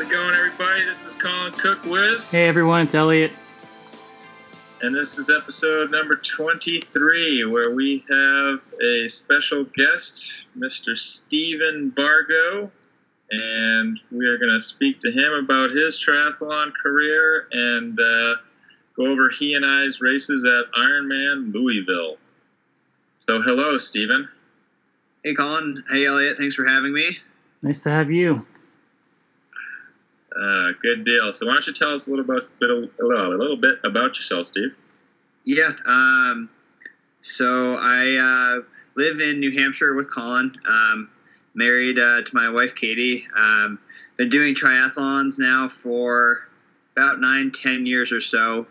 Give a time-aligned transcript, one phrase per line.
[0.00, 0.82] How's it going, everybody?
[0.86, 3.32] This is Colin Cook with, Hey everyone, it's Elliot.
[4.80, 10.96] and this is episode number 23, where we have a special guest, Mr.
[10.96, 12.70] Stephen Bargo,
[13.30, 18.36] and we are going to speak to him about his triathlon career and uh,
[18.96, 22.16] go over he and I's races at Ironman Louisville.
[23.18, 24.30] So, hello, Stephen.
[25.22, 25.84] Hey, Colin.
[25.90, 26.38] Hey, Elliot.
[26.38, 27.18] Thanks for having me.
[27.60, 28.46] Nice to have you.
[30.38, 31.32] Uh, good deal.
[31.32, 34.74] So, why don't you tell us a little bit, a little bit about yourself, Steve?
[35.44, 35.72] Yeah.
[35.86, 36.50] Um,
[37.20, 38.62] so I uh,
[38.96, 40.56] live in New Hampshire with Colin.
[40.68, 41.10] Um,
[41.54, 43.26] married uh, to my wife Katie.
[43.36, 43.78] Um,
[44.16, 46.48] been doing triathlons now for
[46.96, 48.66] about nine, ten years or so.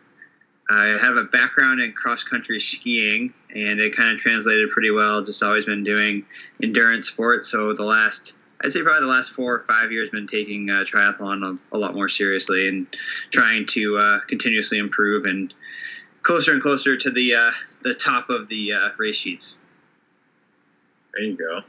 [0.70, 5.24] I have a background in cross country skiing, and it kind of translated pretty well.
[5.24, 6.26] Just always been doing
[6.62, 7.50] endurance sports.
[7.50, 10.84] So the last, I'd say probably the last four or five years, been taking uh,
[10.84, 12.88] triathlon a, a lot more seriously and
[13.32, 15.54] trying to uh, continuously improve and
[16.24, 17.52] closer and closer to the uh,
[17.84, 19.58] the top of the uh, race sheets.
[21.14, 21.62] There you go.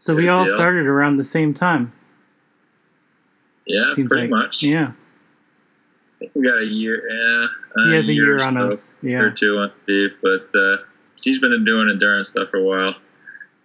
[0.00, 0.54] So we all deal.
[0.54, 1.92] started around the same time.
[3.66, 4.30] Yeah, Seems pretty like.
[4.30, 4.62] much.
[4.62, 4.92] Yeah.
[6.34, 7.02] We got a year.
[7.08, 7.46] Yeah,
[7.88, 8.90] He has a year or on us.
[9.02, 10.76] year or two on Steve, but uh,
[11.16, 12.94] Steve's been doing endurance stuff for a while.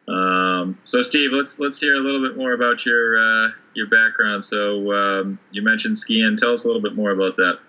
[0.08, 4.44] Um, so Steve, let's let's hear a little bit more about your uh, your background.
[4.44, 6.36] So um, you mentioned skiing.
[6.38, 7.60] Tell us a little bit more about that.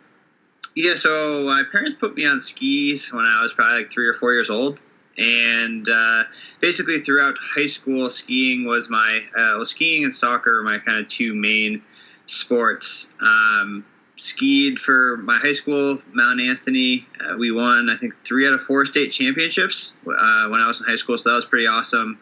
[0.74, 4.14] Yeah, so my parents put me on skis when I was probably like three or
[4.14, 4.80] four years old,
[5.18, 6.24] and uh,
[6.60, 10.98] basically throughout high school, skiing was my uh, well, skiing and soccer were my kind
[11.00, 11.82] of two main
[12.26, 13.10] sports.
[13.20, 13.84] Um,
[14.22, 17.06] skied for my high school, Mount Anthony.
[17.20, 20.80] Uh, we won, I think, three out of four state championships uh, when I was
[20.80, 22.18] in high school, so that was pretty awesome.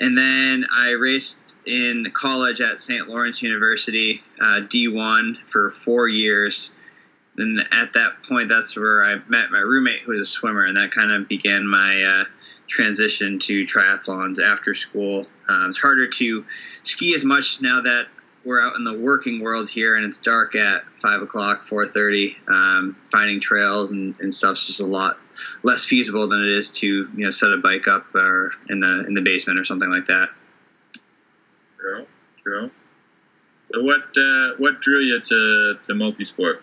[0.00, 3.08] And then I raced in college at St.
[3.08, 6.72] Lawrence University, uh, D1 for four years.
[7.36, 10.76] And at that point, that's where I met my roommate, who was a swimmer, and
[10.76, 12.24] that kind of began my uh,
[12.66, 15.26] transition to triathlons after school.
[15.48, 16.44] Um, it's harder to
[16.82, 18.06] ski as much now that
[18.44, 22.36] we're out in the working world here, and it's dark at five o'clock, four thirty.
[22.48, 25.18] Um, finding trails and, and stuff's just a lot
[25.62, 29.04] less feasible than it is to you know set a bike up or in the
[29.06, 30.28] in the basement or something like that.
[31.78, 32.06] True,
[32.42, 32.70] true.
[33.72, 36.60] So what uh, what drew you to to multisport?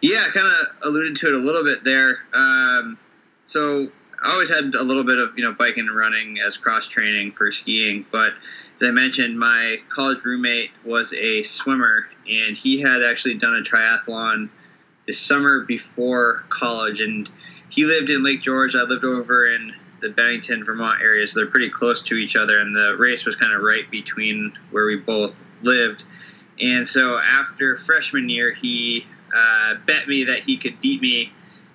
[0.00, 2.20] Yeah, I kind of alluded to it a little bit there.
[2.34, 2.98] Um,
[3.46, 3.90] so
[4.22, 7.32] I always had a little bit of you know biking and running as cross training
[7.32, 8.34] for skiing, but
[8.80, 13.62] as I mentioned, my college roommate was a swimmer, and he had actually done a
[13.62, 14.50] triathlon
[15.06, 17.28] this summer before college, and
[17.68, 18.74] he lived in Lake George.
[18.74, 22.58] I lived over in the Bennington, Vermont area, so they're pretty close to each other,
[22.58, 26.04] and the race was kind of right between where we both lived.
[26.60, 31.32] And so after freshman year, he uh, bet me that he could beat me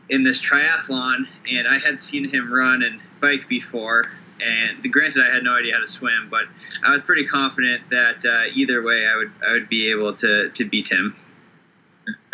[0.10, 4.06] in this triathlon, and I had seen him run and bike before.
[4.42, 6.46] And granted, I had no idea how to swim, but
[6.84, 10.50] I was pretty confident that uh, either way, I would I would be able to
[10.50, 11.16] to beat him.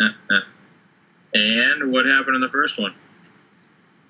[1.34, 2.94] and what happened in the first one?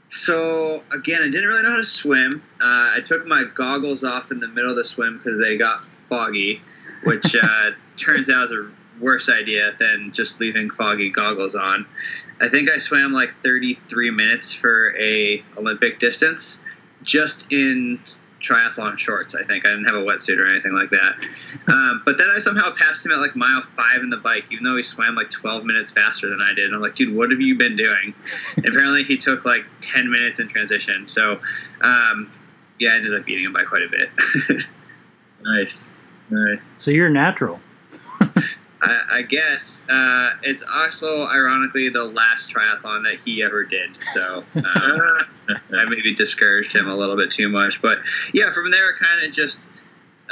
[0.08, 2.42] So again, I didn't really know how to swim.
[2.60, 5.84] Uh, I took my goggles off in the middle of the swim because they got
[6.08, 6.60] foggy,
[7.04, 8.70] which uh, turns out is a
[9.00, 11.86] worse idea than just leaving foggy goggles on.
[12.42, 16.58] I think I swam like 33 minutes for a Olympic distance,
[17.02, 18.00] just in
[18.42, 19.36] triathlon shorts.
[19.36, 21.16] I think I didn't have a wetsuit or anything like that.
[21.68, 24.64] Um, but then I somehow passed him at like mile five in the bike, even
[24.64, 26.66] though he swam like 12 minutes faster than I did.
[26.66, 28.14] And I'm like, dude, what have you been doing?
[28.56, 31.08] And apparently he took like 10 minutes in transition.
[31.08, 31.40] So,
[31.82, 32.32] um,
[32.80, 34.62] yeah, I ended up beating him by quite a bit.
[35.44, 35.92] Nice.
[36.30, 36.58] Nice.
[36.78, 37.60] So you're natural.
[38.82, 43.90] I, I guess uh, it's also ironically the last triathlon that he ever did.
[44.12, 44.64] So um,
[45.72, 47.80] I maybe discouraged him a little bit too much.
[47.80, 47.98] But
[48.32, 49.60] yeah, from there it kind of just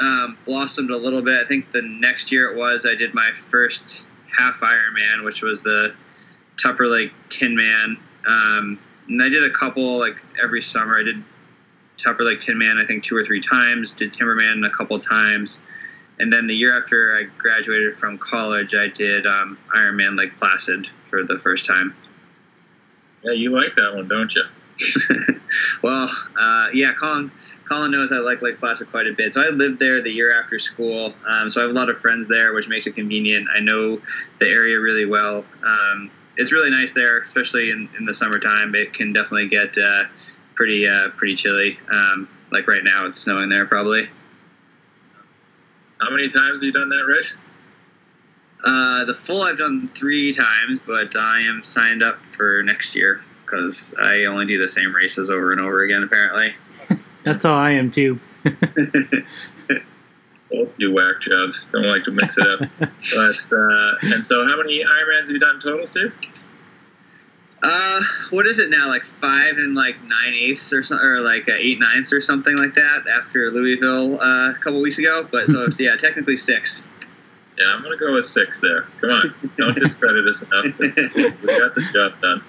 [0.00, 1.40] um, blossomed a little bit.
[1.40, 4.04] I think the next year it was I did my first
[4.36, 5.94] half Ironman, which was the
[6.60, 7.96] Tupper Lake Tin Man.
[8.26, 10.98] Um, and I did a couple like every summer.
[10.98, 11.22] I did
[11.96, 13.92] Tupper Lake Tin Man I think two or three times.
[13.92, 15.60] Did Timberman a couple times.
[16.20, 20.86] And then the year after I graduated from college, I did um, Ironman Lake Placid
[21.08, 21.96] for the first time.
[23.22, 24.42] Yeah, you like that one, don't you?
[25.82, 27.32] well, uh, yeah, Colin.
[27.66, 29.32] Colin knows I like Lake Placid quite a bit.
[29.32, 31.14] So I lived there the year after school.
[31.26, 33.48] Um, so I have a lot of friends there, which makes it convenient.
[33.54, 33.98] I know
[34.40, 35.44] the area really well.
[35.64, 38.74] Um, it's really nice there, especially in, in the summertime.
[38.74, 40.04] It can definitely get uh,
[40.54, 41.78] pretty uh, pretty chilly.
[41.90, 44.08] Um, like right now, it's snowing there probably.
[46.00, 47.40] How many times have you done that race?
[48.64, 53.22] Uh, the full I've done three times, but I am signed up for next year
[53.44, 56.02] because I only do the same races over and over again.
[56.02, 56.54] Apparently.
[57.22, 58.18] That's how I am too.
[60.50, 61.66] Both do whack jobs.
[61.66, 62.60] Don't like to mix it up.
[62.80, 66.16] but uh, and so, how many Ironmans have you done total, Steve?
[67.62, 68.88] Uh, what is it now?
[68.88, 72.56] Like five and like nine eighths or something, or like uh, eight ninths or something
[72.56, 73.06] like that.
[73.06, 76.84] After Louisville uh, a couple weeks ago, but so yeah, technically six.
[77.58, 78.86] Yeah, I'm gonna go with six there.
[79.02, 80.78] Come on, don't discredit us enough.
[80.78, 80.88] We
[81.58, 82.42] got the job done.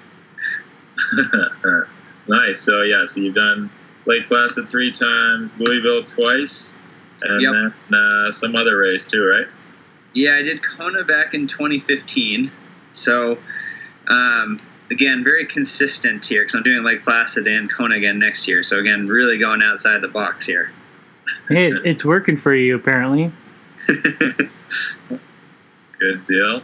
[2.28, 2.62] nice.
[2.62, 3.70] So yeah, so you've done
[4.06, 6.78] Lake Placid three times, Louisville twice,
[7.22, 7.54] and Yep.
[7.90, 9.48] then uh, some other race too, right?
[10.14, 12.52] Yeah, I did Kona back in 2015.
[12.92, 13.38] So,
[14.08, 14.60] um,
[14.92, 18.62] again, very consistent here because I'm doing Lake Placid and Kona again next year.
[18.62, 20.72] So, again, really going outside the box here.
[21.48, 23.32] Hey, it's working for you apparently.
[23.88, 24.50] Good
[26.28, 26.62] deal.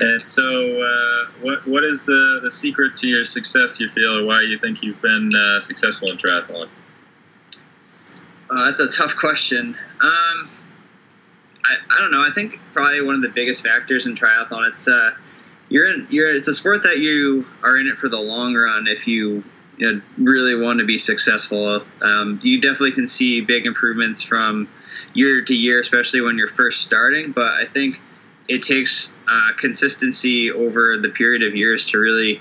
[0.00, 3.80] And so, uh, what what is the, the secret to your success?
[3.80, 6.68] You feel, or why you think you've been uh, successful in triathlon?
[8.48, 9.74] Uh, that's a tough question.
[10.00, 10.50] Um,
[11.64, 12.22] I, I don't know.
[12.22, 14.68] I think probably one of the biggest factors in triathlon.
[14.68, 15.12] It's uh,
[15.70, 18.86] you're in you're it's a sport that you are in it for the long run.
[18.86, 19.42] If you,
[19.78, 24.68] you know, really want to be successful, um, you definitely can see big improvements from
[25.14, 27.32] year to year, especially when you're first starting.
[27.32, 28.00] But I think
[28.48, 32.40] it takes uh, consistency over the period of years to really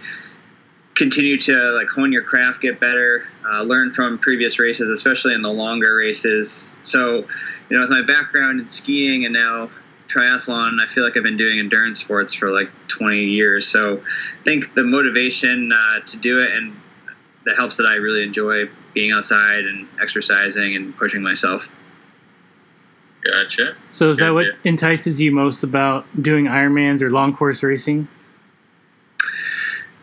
[0.95, 5.41] continue to like hone your craft, get better, uh, learn from previous races, especially in
[5.41, 6.69] the longer races.
[6.83, 7.25] So,
[7.69, 9.69] you know, with my background in skiing and now
[10.09, 13.67] triathlon, I feel like I've been doing endurance sports for like 20 years.
[13.67, 16.75] So, I think the motivation uh, to do it and
[17.45, 21.69] that helps that I really enjoy being outside and exercising and pushing myself.
[23.23, 23.75] Gotcha.
[23.91, 24.71] So is that what yeah.
[24.71, 28.07] entices you most about doing Ironmans or long course racing?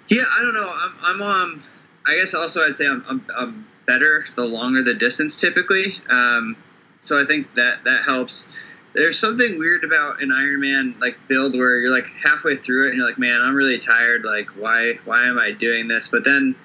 [0.08, 0.68] Yeah, I don't know.
[0.68, 1.64] I'm, I'm um,
[2.06, 6.00] I guess also I'd say I'm, I'm, I'm better the longer the distance typically.
[6.10, 6.56] Um,
[7.00, 8.46] so I think that that helps.
[8.96, 12.98] There's something weird about an Ironman like build where you're like halfway through it and
[12.98, 14.24] you're like, man, I'm really tired.
[14.24, 16.08] Like, why why am I doing this?
[16.08, 16.56] But then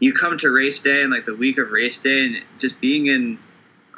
[0.00, 3.06] you come to race day and like the week of race day and just being
[3.06, 3.38] in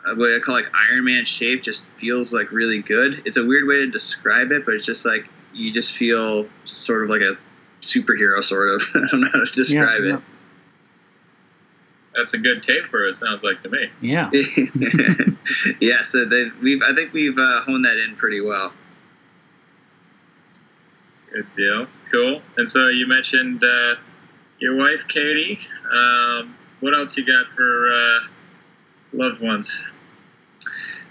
[0.05, 3.23] uh, what I call like Ironman shape just feels like really good.
[3.25, 7.05] It's a weird way to describe it, but it's just like you just feel sort
[7.05, 7.38] of like a
[7.83, 8.83] superhero, sort of.
[8.97, 10.21] I don't know how to describe yeah,
[12.16, 13.06] That's a good taper.
[13.06, 13.90] It sounds like to me.
[14.00, 14.30] Yeah.
[15.80, 18.73] yeah, so they, we've I think we've uh, honed that in pretty well.
[21.32, 21.87] Good deal.
[22.11, 22.40] Cool.
[22.56, 23.96] And so you mentioned uh,
[24.58, 25.61] your wife, Katie.
[25.92, 28.20] Um, what else you got for uh,
[29.12, 29.85] loved ones?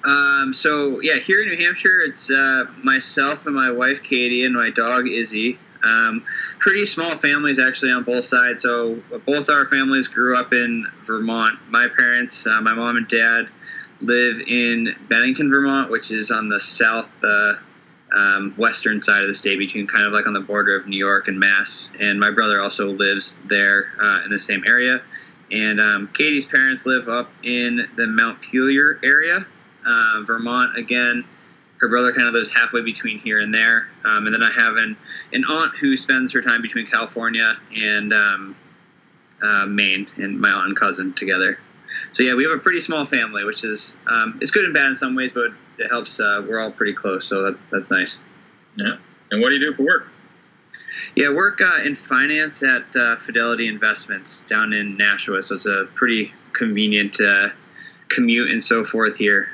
[0.03, 4.53] Um, so yeah, here in New Hampshire, it's uh, myself and my wife Katie and
[4.53, 5.59] my dog Izzy.
[5.85, 6.23] Um,
[6.59, 8.63] pretty small families actually on both sides.
[8.63, 11.59] So both our families grew up in Vermont.
[11.69, 13.47] My parents, uh, my mom and dad,
[14.01, 17.53] live in Bennington, Vermont, which is on the south uh,
[18.13, 20.97] um, western side of the state, between kind of like on the border of New
[20.97, 21.91] York and Mass.
[21.99, 25.01] And my brother also lives there uh, in the same area.
[25.51, 29.45] And um, Katie's parents live up in the Montpelier area,
[29.85, 31.23] uh, Vermont again.
[31.81, 33.87] Her brother kind of lives halfway between here and there.
[34.05, 34.95] Um, and then I have an,
[35.33, 38.55] an aunt who spends her time between California and um,
[39.43, 41.59] uh, Maine, and my aunt and cousin together.
[42.13, 44.87] So yeah, we have a pretty small family, which is um, it's good and bad
[44.87, 46.19] in some ways, but it helps.
[46.19, 48.19] Uh, we're all pretty close, so that, that's nice.
[48.77, 48.97] Yeah.
[49.31, 50.07] And what do you do for work?
[51.15, 55.87] Yeah, work uh, in finance at uh, Fidelity Investments down in Nashua, so it's a
[55.95, 57.49] pretty convenient uh,
[58.09, 59.49] commute and so forth here.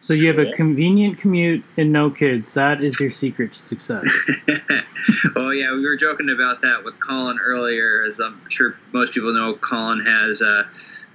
[0.00, 2.54] So you have a convenient commute and no kids.
[2.54, 4.04] That is your secret to success.
[5.34, 8.04] well, yeah, we were joking about that with Colin earlier.
[8.06, 10.64] As I'm sure most people know, Colin has uh,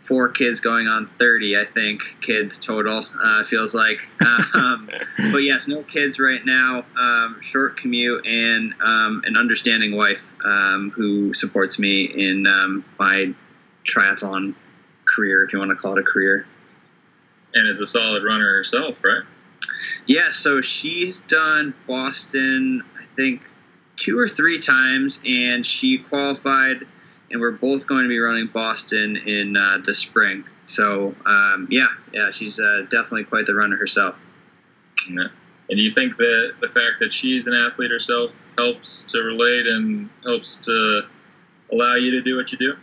[0.01, 3.99] four kids going on 30, I think, kids total, uh, feels like.
[4.55, 4.89] Um,
[5.31, 10.91] but yes, no kids right now, um, short commute, and um, an understanding wife um,
[10.95, 13.33] who supports me in um, my
[13.87, 14.53] triathlon
[15.05, 16.45] career, if you want to call it a career.
[17.53, 19.23] And is a solid runner herself, right?
[20.07, 23.43] Yeah, so she's done Boston, I think,
[23.95, 26.85] two or three times, and she qualified
[27.33, 30.45] and we're both going to be running Boston in uh, the spring.
[30.65, 34.15] So um, yeah, yeah, she's uh, definitely quite the runner herself.
[35.09, 35.27] Yeah.
[35.69, 39.65] And do you think that the fact that she's an athlete herself helps to relate
[39.65, 41.01] and helps to
[41.71, 42.75] allow you to do what you do?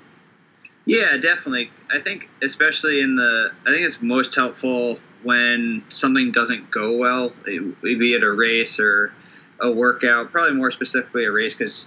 [0.87, 1.71] Yeah, definitely.
[1.91, 7.33] I think especially in the, I think it's most helpful when something doesn't go well,
[7.45, 9.13] be it a race or
[9.61, 10.33] a workout.
[10.33, 11.87] Probably more specifically a race because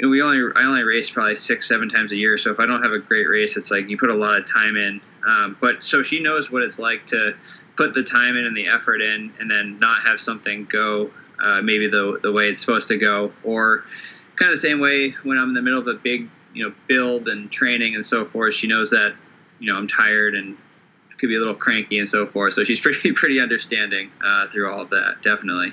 [0.00, 2.38] we only I only race probably six seven times a year.
[2.38, 4.46] So if I don't have a great race, it's like you put a lot of
[4.46, 5.00] time in.
[5.26, 7.34] Um, but so she knows what it's like to
[7.76, 11.10] put the time in and the effort in, and then not have something go
[11.42, 13.84] uh, maybe the the way it's supposed to go, or
[14.36, 16.28] kind of the same way when I'm in the middle of a big
[16.58, 18.54] you know build and training and so forth.
[18.54, 19.14] She knows that
[19.60, 20.56] you know I'm tired and
[21.18, 22.54] could be a little cranky and so forth.
[22.54, 25.72] So she's pretty pretty understanding uh, through all of that, definitely.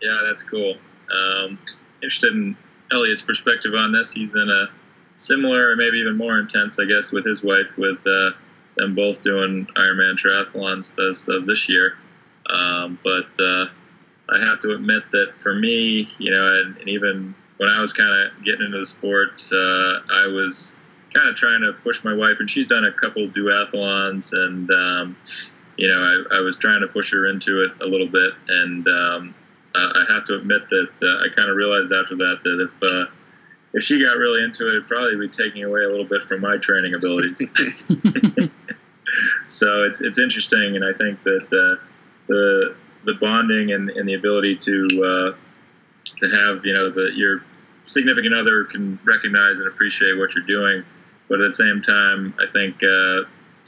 [0.00, 0.76] Yeah, that's cool.
[1.12, 1.58] Um,
[2.02, 2.56] interested in
[2.92, 4.12] Elliot's perspective on this.
[4.12, 4.70] He's in a
[5.16, 8.30] similar, or maybe even more intense, I guess, with his wife, with uh,
[8.76, 11.98] them both doing Ironman triathlons this of this year.
[12.48, 13.66] Um, but uh,
[14.30, 17.92] I have to admit that for me, you know, and, and even when I was
[17.92, 20.78] kind of getting into the sport, uh, I was
[21.12, 25.14] kind of trying to push my wife, and she's done a couple duathlons, and um,
[25.76, 28.88] you know, I, I, was trying to push her into it a little bit, and
[28.88, 29.34] um,
[29.74, 33.04] I have to admit that uh, I kind of realized after that that if uh,
[33.74, 36.40] if she got really into it, it'd probably be taking away a little bit from
[36.40, 37.36] my training abilities.
[39.46, 41.76] so it's it's interesting, and I think that uh,
[42.26, 42.74] the
[43.04, 45.32] the bonding and, and the ability to uh,
[46.20, 47.42] to have you know the your
[47.84, 50.84] significant other can recognize and appreciate what you're doing,
[51.28, 53.22] but at the same time, I think uh,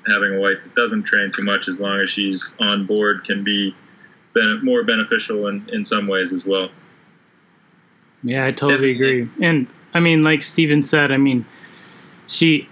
[0.07, 3.45] having a wife that doesn't train too much, as long as she's on board, can
[3.45, 3.75] be
[4.63, 6.71] more beneficial in, in some ways as well.
[8.23, 9.21] Yeah, I totally Definitely.
[9.21, 9.47] agree.
[9.47, 11.45] And I mean, like Steven said, I mean,
[12.27, 12.69] she,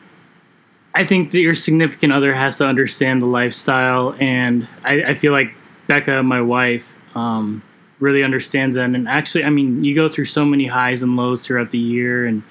[0.95, 4.15] I think that your significant other has to understand the lifestyle.
[4.21, 5.53] And I, I feel like
[5.87, 7.63] Becca, my wife, um,
[8.01, 8.85] really understands that.
[8.85, 12.27] And actually, I mean, you go through so many highs and lows throughout the year.
[12.27, 12.43] And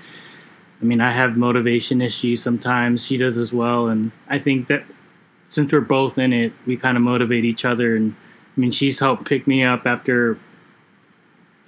[0.82, 3.06] I mean, I have motivation issues sometimes.
[3.06, 3.88] She does as well.
[3.88, 4.84] And I think that
[5.46, 8.16] since we're both in it, we kind of motivate each other and
[8.60, 10.38] I mean, she's helped pick me up after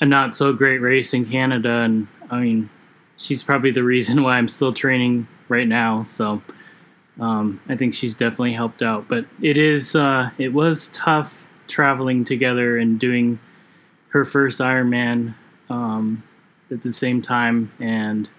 [0.02, 2.70] a not so great race in Canada, and I mean,
[3.16, 6.04] she's probably the reason why I'm still training right now.
[6.04, 6.42] So
[7.22, 9.08] um, I think she's definitely helped out.
[9.08, 11.34] But it is uh, it was tough
[11.68, 13.40] traveling together and doing
[14.12, 15.34] her first Ironman
[15.70, 16.24] um,
[16.70, 18.30] at the same time, and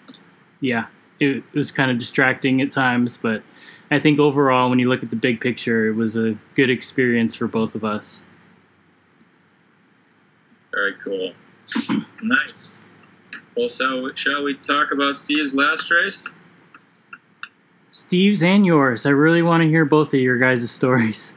[0.61, 0.87] yeah,
[1.19, 3.17] it, it was kind of distracting at times.
[3.17, 3.43] But
[3.91, 7.35] I think overall, when you look at the big picture, it was a good experience
[7.35, 8.23] for both of us.
[10.73, 11.33] Very cool.
[12.23, 12.85] nice.
[13.57, 16.35] Well, so shall we talk about Steve's last race?
[17.91, 19.05] Steve's and yours.
[19.05, 21.35] I really want to hear both of your guys' stories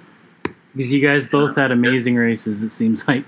[0.74, 2.64] because you guys both had amazing races.
[2.64, 3.26] It seems like.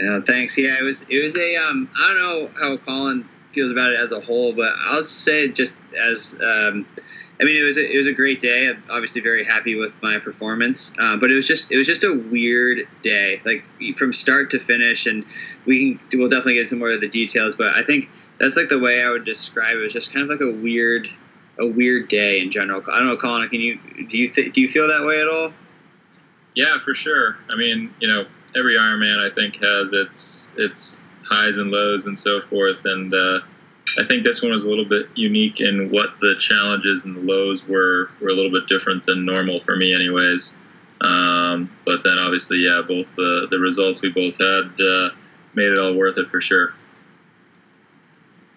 [0.00, 0.56] Yeah, thanks.
[0.56, 4.00] Yeah, it was it was a um I don't know how Colin feels about it
[4.00, 6.86] as a whole, but I'll say just as um
[7.40, 8.68] I mean, it was a, it was a great day.
[8.68, 12.04] I'm obviously very happy with my performance, uh, but it was just it was just
[12.04, 13.64] a weird day, like
[13.96, 15.06] from start to finish.
[15.06, 15.24] And
[15.66, 18.68] we can we'll definitely get into more of the details, but I think that's like
[18.70, 19.80] the way I would describe it.
[19.80, 21.08] It was just kind of like a weird
[21.58, 22.82] a weird day in general.
[22.90, 23.48] I don't know, Colin.
[23.50, 23.78] Can you
[24.08, 25.52] do you th- do you feel that way at all?
[26.54, 27.36] Yeah, for sure.
[27.48, 28.26] I mean, you know,
[28.56, 33.40] every Ironman I think has its its highs and lows and so forth, and uh,
[33.98, 37.20] I think this one was a little bit unique in what the challenges and the
[37.20, 40.56] lows were were a little bit different than normal for me, anyways.
[41.00, 45.10] Um, but then obviously, yeah, both the the results we both had uh,
[45.54, 46.74] made it all worth it for sure.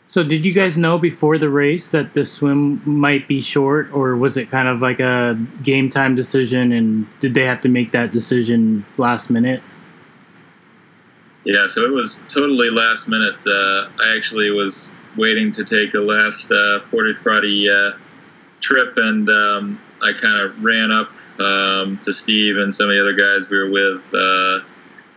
[0.05, 4.17] So, did you guys know before the race that the swim might be short, or
[4.17, 6.73] was it kind of like a game time decision?
[6.73, 9.63] And did they have to make that decision last minute?
[11.45, 13.45] Yeah, so it was totally last minute.
[13.45, 17.91] Uh, I actually was waiting to take a last uh, porta potty uh,
[18.61, 23.01] trip, and um, I kind of ran up um, to Steve and some of the
[23.01, 24.59] other guys we were with, uh,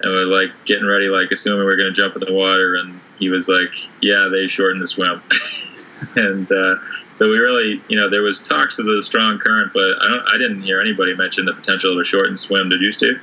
[0.02, 2.32] and we are like getting ready, like assuming we are going to jump in the
[2.32, 5.22] water, and he was like, "Yeah, they shortened the swim,"
[6.16, 6.74] and uh,
[7.12, 10.34] so we really, you know, there was talks of the strong current, but I don't,
[10.34, 12.68] I didn't hear anybody mention the potential of a shortened swim.
[12.68, 13.20] Did you, Steve?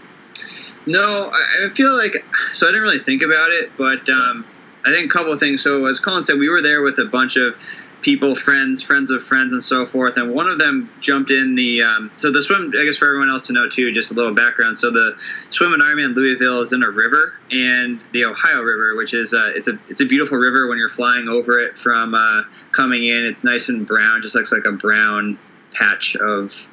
[0.86, 2.24] No, I feel like
[2.54, 4.46] so I didn't really think about it, but um,
[4.86, 5.62] I think a couple of things.
[5.62, 7.56] So as Colin said, we were there with a bunch of
[8.02, 10.18] people, friends, friends of friends, and so forth.
[10.18, 12.74] And one of them jumped in the um, so the swim.
[12.78, 14.78] I guess for everyone else to know too, just a little background.
[14.78, 15.16] So the
[15.52, 19.52] swim in Ironman Louisville is in a river, and the Ohio River, which is uh,
[19.56, 23.26] it's a it's a beautiful river when you're flying over it from uh, coming in.
[23.26, 25.40] It's nice and brown, just looks like a brown
[25.74, 26.68] patch of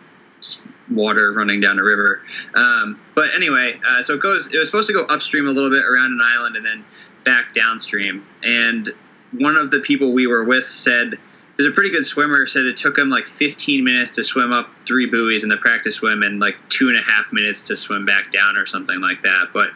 [0.90, 2.22] water running down a river.
[2.54, 4.46] Um, but anyway, uh, so it goes.
[4.52, 6.84] It was supposed to go upstream a little bit around an island and then
[7.24, 8.26] back downstream.
[8.42, 8.92] And
[9.32, 11.18] one of the people we were with said,
[11.56, 14.70] "There's a pretty good swimmer." Said it took him like 15 minutes to swim up
[14.86, 18.04] three buoys in the practice swim, and like two and a half minutes to swim
[18.04, 19.48] back down, or something like that.
[19.52, 19.70] But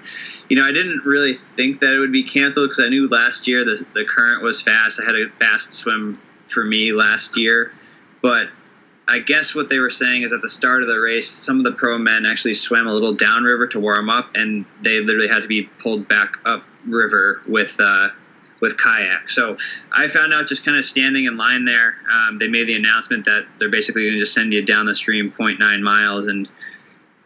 [0.48, 3.46] you know, I didn't really think that it would be canceled because I knew last
[3.46, 5.00] year the the current was fast.
[5.00, 6.16] I had a fast swim
[6.46, 7.72] for me last year,
[8.20, 8.50] but
[9.06, 11.64] I guess what they were saying is at the start of the race, some of
[11.64, 15.40] the pro men actually swam a little downriver to warm up, and they literally had
[15.40, 18.08] to be pulled back up river with uh,
[18.60, 19.28] with kayak.
[19.28, 19.58] So
[19.92, 21.96] I found out just kind of standing in line there.
[22.10, 24.94] Um, they made the announcement that they're basically going to just send you down the
[24.94, 26.48] stream 0.9 miles, and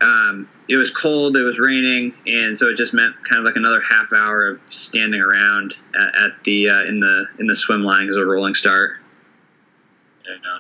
[0.01, 3.57] um, it was cold, it was raining, and so it just meant kind of like
[3.57, 7.85] another half hour of standing around at, at the uh, in the in the swim
[7.85, 8.97] line because a rolling start.
[10.27, 10.59] Yeah.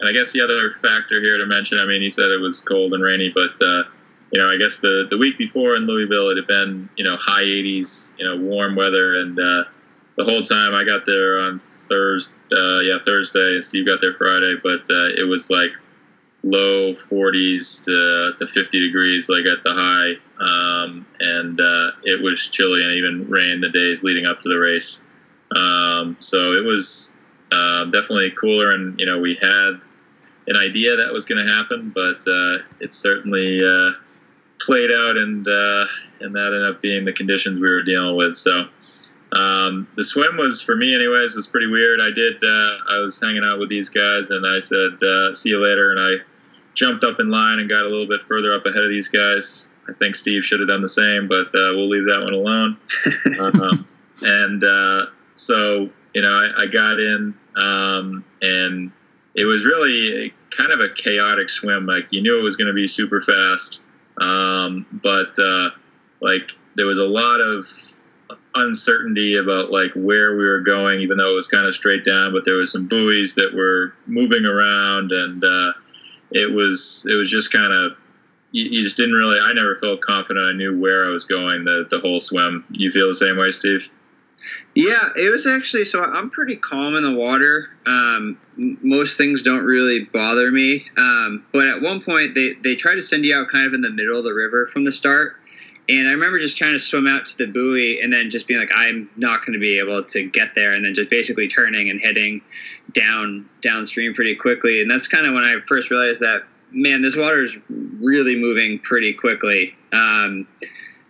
[0.00, 2.60] And I guess the other factor here to mention, I mean, he said it was
[2.60, 3.84] cold and rainy, but uh,
[4.32, 7.16] you know, I guess the the week before in Louisville it had been you know
[7.16, 9.64] high 80s, you know, warm weather, and uh,
[10.16, 14.14] the whole time I got there on Thursday, uh, yeah, Thursday, and Steve got there
[14.14, 15.70] Friday, but uh, it was like
[16.42, 22.48] low 40s to, to 50 degrees, like at the high, um, and uh, it was
[22.48, 25.02] chilly and even rained the days leading up to the race.
[25.54, 27.16] Um, so it was
[27.52, 29.80] uh, definitely cooler, and you know we had
[30.48, 33.92] an idea that was going to happen, but uh, it certainly uh,
[34.60, 35.84] played out, and uh,
[36.20, 38.34] and that ended up being the conditions we were dealing with.
[38.34, 38.66] So
[39.32, 42.00] um, the swim was for me, anyways, was pretty weird.
[42.00, 42.42] I did.
[42.42, 45.92] Uh, I was hanging out with these guys, and I said, uh, "See you later,"
[45.92, 46.14] and I
[46.74, 49.66] jumped up in line and got a little bit further up ahead of these guys.
[49.86, 52.76] I think Steve should have done the same, but uh, we'll leave that one alone.
[53.40, 53.86] um,
[54.22, 58.90] and so you know, I, I got in, um, and
[59.34, 61.86] it was really kind of a chaotic swim.
[61.86, 63.82] Like you knew it was going to be super fast,
[64.18, 65.70] um, but uh,
[66.20, 67.66] like there was a lot of
[68.54, 72.32] uncertainty about like where we were going, even though it was kind of straight down.
[72.32, 75.72] But there was some buoys that were moving around, and uh,
[76.30, 77.96] it was it was just kind of
[78.52, 79.38] you, you, just didn't really.
[79.40, 80.46] I never felt confident.
[80.46, 82.64] I knew where I was going the the whole swim.
[82.70, 83.90] You feel the same way, Steve?
[84.74, 87.70] Yeah, it was actually so I'm pretty calm in the water.
[87.86, 90.86] Um, most things don't really bother me.
[90.96, 93.80] Um, but at one point, they, they try to send you out kind of in
[93.80, 95.36] the middle of the river from the start.
[95.88, 98.60] And I remember just trying to swim out to the buoy and then just being
[98.60, 100.72] like, I'm not going to be able to get there.
[100.72, 102.42] And then just basically turning and heading
[102.92, 104.82] down downstream pretty quickly.
[104.82, 108.78] And that's kind of when I first realized that, man, this water is really moving
[108.80, 109.74] pretty quickly.
[109.92, 110.46] Um,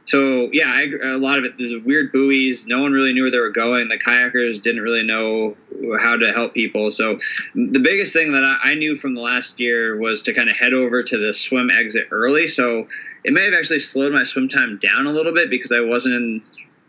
[0.08, 1.58] so yeah, I, a lot of it.
[1.58, 2.66] There's weird buoys.
[2.66, 3.88] No one really knew where they were going.
[3.88, 5.54] The kayakers didn't really know
[6.00, 6.90] how to help people.
[6.90, 7.18] So
[7.54, 10.56] the biggest thing that I, I knew from the last year was to kind of
[10.56, 12.48] head over to the swim exit early.
[12.48, 12.88] So
[13.22, 16.14] it may have actually slowed my swim time down a little bit because I wasn't
[16.14, 16.42] in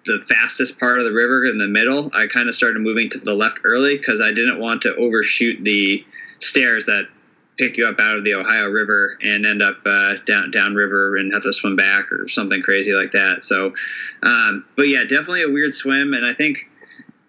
[0.05, 2.09] the fastest part of the river in the middle.
[2.13, 5.61] I kind of started moving to the left early because I didn't want to overshoot
[5.61, 6.05] the
[6.39, 7.03] stairs that
[7.59, 11.31] pick you up out of the Ohio River and end up uh, down downriver and
[11.33, 13.43] have to swim back or something crazy like that.
[13.43, 13.73] So,
[14.23, 16.69] um, but yeah, definitely a weird swim, and I think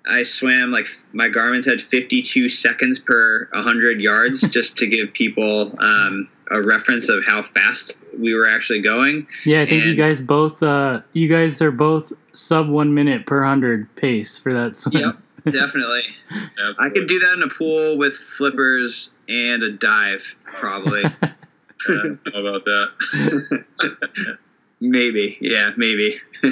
[0.07, 5.75] I swam like my Garmin said 52 seconds per 100 yards just to give people
[5.81, 9.27] um, a reference of how fast we were actually going.
[9.45, 13.27] Yeah, I think and, you guys both uh, you guys are both sub one minute
[13.27, 15.03] per hundred pace for that swim.
[15.03, 15.16] Yep.
[15.49, 16.03] Definitely.
[16.81, 21.03] I could do that in a pool with flippers and a dive, probably.
[21.87, 24.38] how about that?
[24.81, 25.38] maybe.
[25.40, 26.21] Yeah, maybe.
[26.43, 26.49] so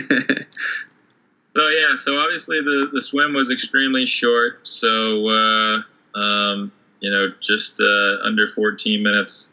[1.69, 4.67] yeah, so obviously the the swim was extremely short.
[4.67, 5.83] So uh,
[6.19, 9.53] um, you know, just uh, under 14 minutes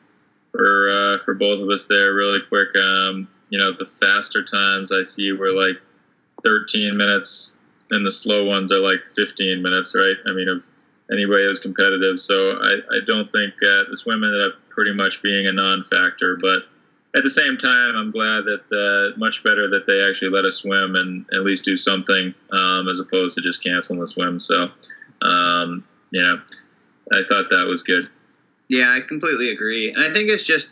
[0.51, 2.75] for uh, for both of us there, really quick.
[2.75, 5.81] Um, you know, the faster times I see were like
[6.43, 7.57] 13 minutes
[7.91, 10.15] and the slow ones are like 15 minutes, right?
[10.27, 10.63] I mean, of
[11.11, 12.19] anybody was competitive.
[12.19, 16.37] So I, I don't think uh, the swim ended up pretty much being a non-factor.
[16.41, 16.63] But
[17.15, 20.57] at the same time, I'm glad that uh, much better that they actually let us
[20.57, 24.39] swim and at least do something um, as opposed to just canceling the swim.
[24.39, 24.69] So
[25.21, 26.41] um, you know,
[27.13, 28.09] I thought that was good.
[28.67, 30.69] Yeah, I completely agree, and I think it's just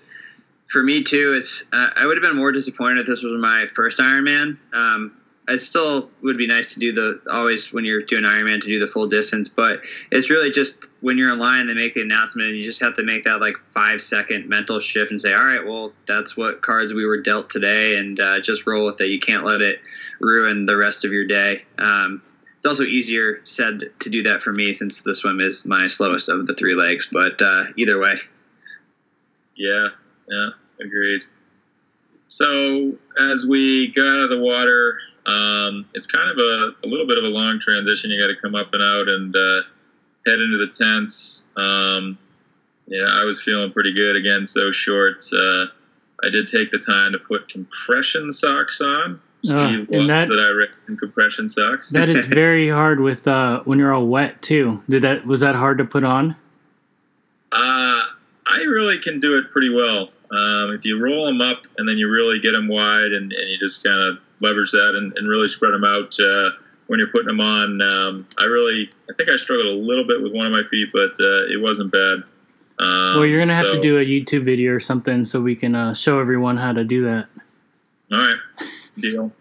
[0.67, 1.33] for me too.
[1.33, 4.57] It's uh, I would have been more disappointed if this was my first Ironman.
[4.73, 5.15] Um,
[5.47, 8.79] it still would be nice to do the always when you're doing Ironman to do
[8.79, 12.49] the full distance, but it's really just when you're in line they make the announcement
[12.49, 15.43] and you just have to make that like five second mental shift and say, all
[15.43, 19.07] right, well that's what cards we were dealt today, and uh, just roll with it.
[19.07, 19.79] You can't let it
[20.19, 21.63] ruin the rest of your day.
[21.77, 22.21] Um,
[22.57, 26.29] it's also easier said to do that for me since the swim is my slowest
[26.29, 27.09] of the three legs.
[27.11, 28.17] But uh, either way.
[29.57, 29.89] Yeah,
[30.29, 31.23] yeah, agreed.
[32.27, 37.07] So as we got out of the water, um, it's kind of a, a, little
[37.07, 38.11] bit of a long transition.
[38.11, 39.61] You got to come up and out and uh,
[40.25, 41.47] head into the tents.
[41.55, 42.17] Um,
[42.87, 44.45] yeah, I was feeling pretty good again.
[44.45, 45.25] So short.
[45.33, 45.65] Uh,
[46.23, 49.21] I did take the time to put compression socks on.
[49.43, 51.91] Steve uh, that, that, I in compression socks.
[51.91, 54.81] that is very hard with uh, when you're all wet too.
[54.87, 56.35] Did that was that hard to put on?
[57.51, 58.03] Uh,
[58.47, 60.09] I really can do it pretty well.
[60.33, 63.49] Um, if you roll them up and then you really get them wide and, and
[63.49, 66.49] you just kind of leverage that and, and, really spread them out uh,
[66.87, 67.81] when you're putting them on.
[67.81, 70.89] Um, I really, I think I struggled a little bit with one of my feet,
[70.91, 72.23] but uh, it wasn't bad.
[72.79, 75.55] Um, well, you're gonna have so, to do a YouTube video or something so we
[75.55, 77.27] can uh, show everyone how to do that.
[78.11, 78.37] All right,
[78.97, 79.31] deal.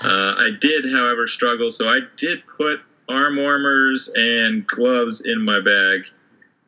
[0.00, 1.72] Uh, I did, however, struggle.
[1.72, 6.06] So I did put arm warmers and gloves in my bag.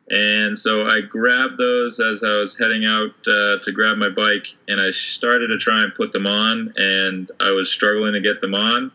[0.09, 4.47] And so I grabbed those as I was heading out uh, to grab my bike,
[4.67, 8.39] and I started to try and put them on, and I was struggling to get
[8.39, 8.91] them on.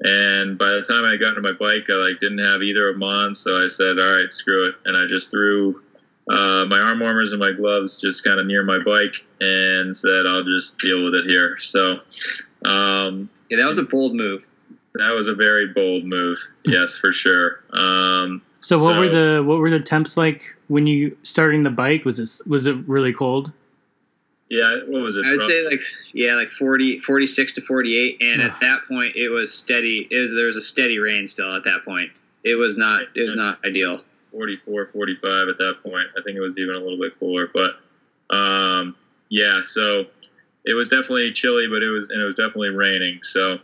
[0.00, 2.94] And by the time I got to my bike, I like didn't have either of
[2.94, 5.82] them on, so I said, "All right, screw it," and I just threw
[6.30, 10.24] uh, my arm warmers and my gloves just kind of near my bike, and said,
[10.24, 11.98] "I'll just deal with it here." So,
[12.64, 14.46] um, yeah, that was a bold move.
[14.94, 16.38] That was a very bold move.
[16.64, 17.64] Yes, for sure.
[17.72, 21.70] Um, so what so, were the what were the temps like when you starting the
[21.70, 22.04] bike?
[22.04, 23.52] Was it was it really cold?
[24.50, 25.26] Yeah, what was it?
[25.26, 25.80] I would say like
[26.14, 30.08] yeah, like 40, 46 to forty eight, and at that point it was steady.
[30.10, 32.10] It was there was a steady rain still at that point.
[32.44, 34.02] It was not it was not ideal.
[34.32, 36.06] 44, 45 at that point.
[36.16, 37.76] I think it was even a little bit cooler, but
[38.30, 38.94] um,
[39.30, 39.62] yeah.
[39.64, 40.04] So
[40.64, 43.20] it was definitely chilly, but it was and it was definitely raining.
[43.22, 43.58] So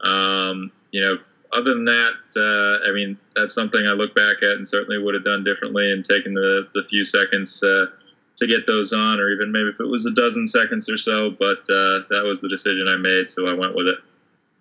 [0.00, 1.18] um, you know,
[1.52, 5.14] other than that, uh, I mean, that's something I look back at and certainly would
[5.14, 7.86] have done differently and taken the, the few seconds uh,
[8.36, 11.30] to get those on, or even maybe if it was a dozen seconds or so.
[11.30, 13.98] But uh, that was the decision I made, so I went with it.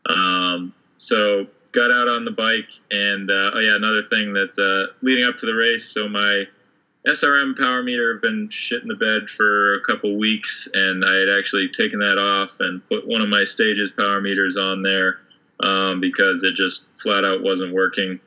[0.10, 4.93] Um, so got out on the bike, and uh, oh yeah, another thing that uh,
[5.02, 6.45] leading up to the race, so my
[7.08, 11.15] SRM power meter have been shit in the bed for a couple weeks, and I
[11.15, 15.19] had actually taken that off and put one of my stages power meters on there
[15.62, 18.20] um, because it just flat out wasn't working.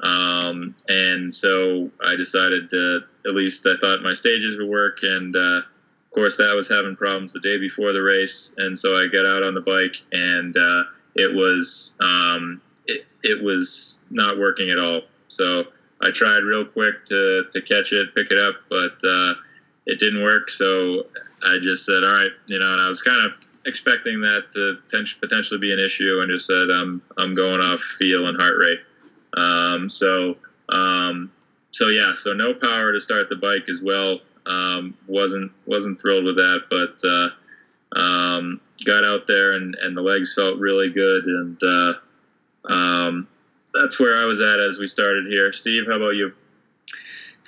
[0.00, 4.98] Um, and so I decided to, at least I thought my stages would work.
[5.02, 8.54] And uh, of course, that was having problems the day before the race.
[8.58, 13.42] And so I got out on the bike and uh, it was um, it, it
[13.42, 15.02] was not working at all.
[15.28, 15.64] So
[16.00, 19.34] I tried real quick to, to catch it, pick it up, but uh,
[19.86, 20.48] it didn't work.
[20.48, 21.06] So
[21.44, 23.32] I just said, all right, you know, and I was kind of
[23.68, 24.78] expecting that to
[25.20, 28.80] potentially be an issue and just said I'm I'm going off feel and heart rate.
[29.34, 30.36] Um, so
[30.68, 31.30] um,
[31.70, 34.20] so yeah, so no power to start the bike as well.
[34.46, 40.02] Um, wasn't wasn't thrilled with that, but uh, um, got out there and, and the
[40.02, 41.94] legs felt really good and uh,
[42.68, 43.28] um,
[43.74, 45.52] that's where I was at as we started here.
[45.52, 46.32] Steve, how about you?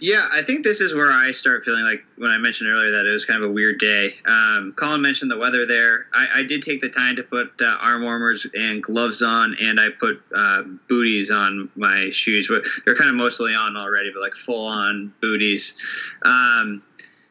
[0.01, 3.05] Yeah, I think this is where I start feeling like when I mentioned earlier that
[3.05, 4.15] it was kind of a weird day.
[4.25, 6.07] Um, Colin mentioned the weather there.
[6.15, 9.79] I, I did take the time to put uh, arm warmers and gloves on, and
[9.79, 12.51] I put uh, booties on my shoes.
[12.87, 15.75] They're kind of mostly on already, but like full on booties.
[16.23, 16.83] Um,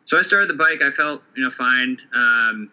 [0.05, 0.83] so I started the bike.
[0.83, 1.97] I felt you know fine.
[2.13, 2.71] Um,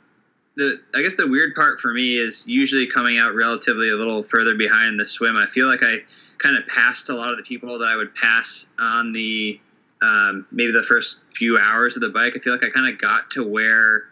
[0.56, 4.22] the I guess the weird part for me is usually coming out relatively a little
[4.22, 5.36] further behind the swim.
[5.36, 5.98] I feel like I
[6.38, 9.58] kind of passed a lot of the people that I would pass on the
[10.02, 13.00] um, maybe the first few hours of the bike, I feel like I kind of
[13.00, 14.04] got to where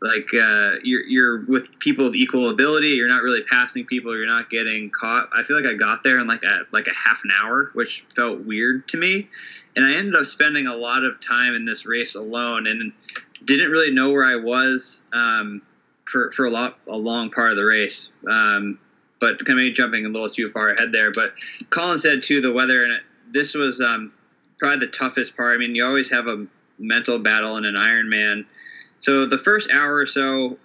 [0.00, 2.90] like uh, you're you're with people of equal ability.
[2.90, 4.16] You're not really passing people.
[4.16, 5.28] You're not getting caught.
[5.32, 8.04] I feel like I got there in like a like a half an hour, which
[8.14, 9.28] felt weird to me.
[9.74, 12.92] And I ended up spending a lot of time in this race alone, and
[13.44, 15.62] didn't really know where I was um,
[16.04, 18.08] for for a lot a long part of the race.
[18.30, 18.78] Um,
[19.20, 21.10] but kind of jumping a little too far ahead there.
[21.10, 21.32] But
[21.70, 23.00] Colin said too, the weather and
[23.32, 24.12] this was um,
[24.58, 25.54] probably the toughest part.
[25.54, 26.46] I mean, you always have a
[26.78, 28.44] mental battle in an Ironman.
[29.00, 30.58] So the first hour or so,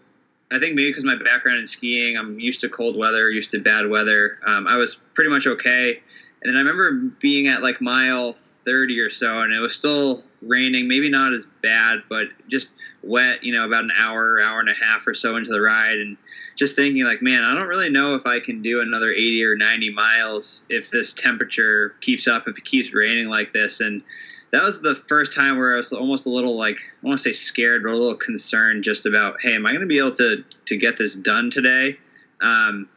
[0.52, 3.60] I think maybe because my background in skiing, I'm used to cold weather, used to
[3.60, 4.40] bad weather.
[4.46, 6.02] Um, I was pretty much okay.
[6.42, 10.24] And then I remember being at like mile 30 or so, and it was still
[10.42, 12.68] raining, maybe not as bad, but just
[13.04, 15.98] wet, you know, about an hour, hour and a half or so into the ride.
[15.98, 16.18] And
[16.56, 19.56] just thinking, like, man, I don't really know if I can do another 80 or
[19.56, 23.80] 90 miles if this temperature keeps up, if it keeps raining like this.
[23.80, 24.04] And
[24.52, 27.24] that was the first time where I was almost a little like I want to
[27.24, 30.16] say scared, but a little concerned just about, hey, am I going to be able
[30.18, 31.98] to to get this done today?
[32.42, 32.88] Um,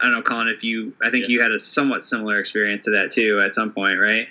[0.00, 1.30] I don't know, Colin, if you, I think yeah.
[1.30, 4.26] you had a somewhat similar experience to that too at some point, right?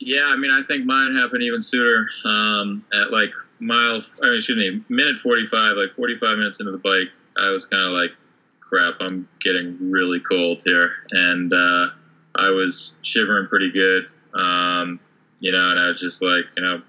[0.00, 2.08] Yeah, I mean, I think mine happened even sooner.
[2.24, 6.78] Um, at like mile, I mean, excuse me, minute 45, like 45 minutes into the
[6.78, 8.10] bike, I was kind of like,
[8.60, 10.90] crap, I'm getting really cold here.
[11.10, 11.88] And uh,
[12.34, 14.10] I was shivering pretty good.
[14.34, 15.00] Um,
[15.38, 16.80] you know, and I was just like, you know,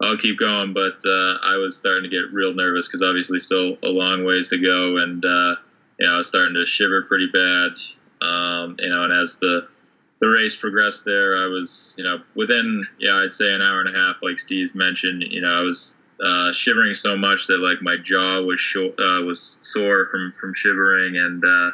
[0.00, 3.78] I'll keep going, but uh, I was starting to get real nervous because obviously still
[3.82, 5.56] a long ways to go, and uh,
[5.98, 7.72] you know, I was starting to shiver pretty bad.
[8.20, 9.68] Um, you know, and as the
[10.18, 13.94] the race progressed there, I was, you know, within, yeah, I'd say an hour and
[13.94, 17.82] a half, like Steve mentioned, you know, I was uh, shivering so much that like
[17.82, 21.70] my jaw was short, uh, was sore from from shivering, and uh,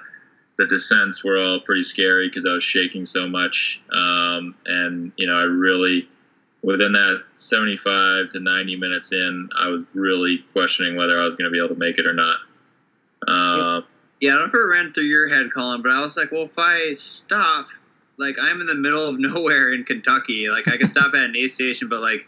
[0.59, 3.81] the descents were all pretty scary because I was shaking so much.
[3.93, 6.09] Um, and you know, I really
[6.63, 11.47] within that 75 to 90 minutes in, I was really questioning whether I was going
[11.47, 12.37] to be able to make it or not.
[13.27, 13.85] Um,
[14.21, 16.31] yeah, I don't know if it ran through your head, Colin, but I was like,
[16.31, 17.67] well, if I stop,
[18.23, 21.37] like I'm in the middle of nowhere in Kentucky, like I could stop at an
[21.37, 22.27] aid station, but like,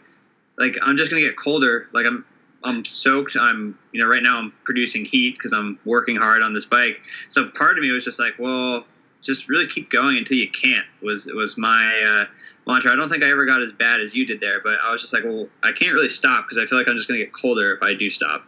[0.57, 1.87] like I'm just gonna get colder.
[1.93, 2.25] Like I'm
[2.63, 3.37] I'm soaked.
[3.39, 6.99] I'm, you know, right now I'm producing heat because I'm working hard on this bike.
[7.29, 8.85] So part of me was just like, well,
[9.21, 10.85] just really keep going until you can't.
[11.01, 12.25] Was was my uh,
[12.67, 12.91] mantra.
[12.91, 15.01] I don't think I ever got as bad as you did there, but I was
[15.01, 17.33] just like, well, I can't really stop because I feel like I'm just to get
[17.33, 18.45] colder if I do stop.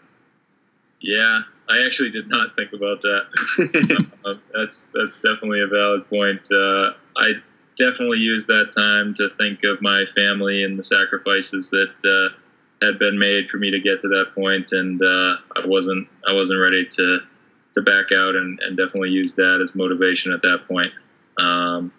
[1.02, 4.08] Yeah, I actually did not think about that.
[4.26, 6.48] uh, that's that's definitely a valid point.
[6.52, 7.34] Uh, I
[7.78, 13.00] definitely used that time to think of my family and the sacrifices that uh, had
[13.00, 16.62] been made for me to get to that point, and uh, I wasn't I wasn't
[16.62, 17.20] ready to
[17.76, 20.92] to back out, and, and definitely use that as motivation at that point.
[21.40, 21.92] Um,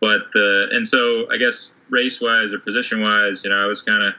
[0.00, 3.82] but the and so I guess race wise or position wise, you know, I was
[3.82, 4.14] kind of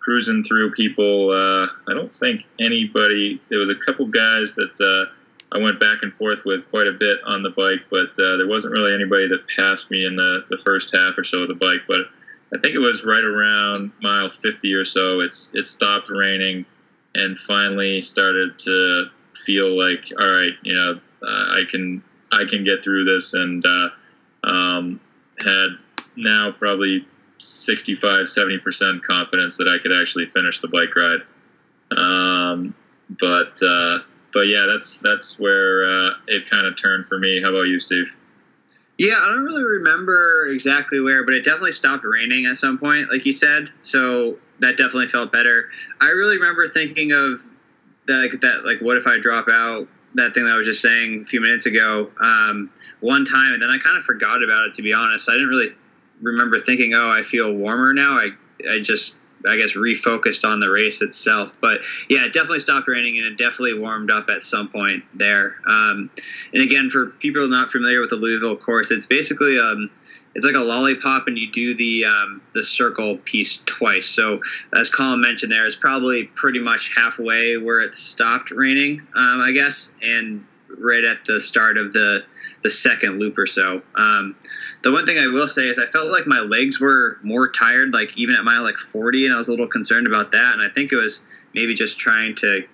[0.00, 1.30] cruising through people.
[1.30, 3.40] Uh, I don't think anybody.
[3.48, 5.12] There was a couple guys that uh,
[5.52, 8.46] I went back and forth with quite a bit on the bike, but uh, there
[8.46, 11.54] wasn't really anybody that passed me in the the first half or so of the
[11.54, 11.82] bike.
[11.86, 12.02] But
[12.54, 15.20] I think it was right around mile 50 or so.
[15.20, 16.64] It's it stopped raining,
[17.14, 19.06] and finally started to
[19.44, 23.64] feel like, all right, you know, uh, I can I can get through this, and
[23.64, 23.88] uh,
[24.44, 25.00] um,
[25.44, 25.68] had
[26.16, 27.06] now probably
[27.38, 31.20] 65, 70 percent confidence that I could actually finish the bike ride.
[31.96, 32.74] Um,
[33.10, 34.00] but uh,
[34.32, 37.40] but yeah, that's that's where uh, it kind of turned for me.
[37.42, 38.16] How about you, Steve?
[38.98, 43.10] Yeah, I don't really remember exactly where, but it definitely stopped raining at some point,
[43.12, 43.68] like you said.
[43.82, 45.70] So that definitely felt better.
[46.00, 47.40] I really remember thinking of
[48.08, 49.86] that, like that, like what if I drop out?
[50.14, 52.70] That thing that I was just saying a few minutes ago, um,
[53.00, 54.74] one time, and then I kind of forgot about it.
[54.74, 55.74] To be honest, I didn't really
[56.20, 58.30] remember thinking, "Oh, I feel warmer now." I
[58.70, 59.14] I just
[59.46, 61.52] I guess refocused on the race itself.
[61.60, 65.56] But yeah, it definitely stopped raining and it definitely warmed up at some point there.
[65.66, 66.10] Um,
[66.52, 69.90] and again, for people not familiar with the Louisville course, it's basically um,
[70.34, 74.06] it's like a lollipop, and you do the um, the circle piece twice.
[74.06, 74.40] So
[74.74, 79.52] as Colin mentioned, there is probably pretty much halfway where it stopped raining, um, I
[79.52, 80.44] guess, and
[80.78, 82.24] right at the start of the
[82.62, 83.82] the second loop or so.
[83.94, 84.36] Um,
[84.82, 87.92] the one thing I will say is I felt like my legs were more tired,
[87.92, 90.54] like even at mile like 40, and I was a little concerned about that.
[90.54, 91.20] And I think it was
[91.54, 92.66] maybe just trying to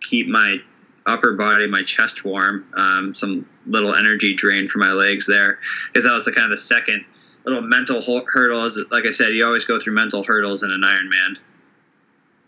[0.00, 0.58] keep my
[1.06, 5.58] upper body, my chest warm, um, some little energy drain for my legs there,
[5.92, 7.04] because that was the kind of the second
[7.44, 8.70] little mental hurdle.
[8.90, 11.36] Like I said, you always go through mental hurdles in an Ironman.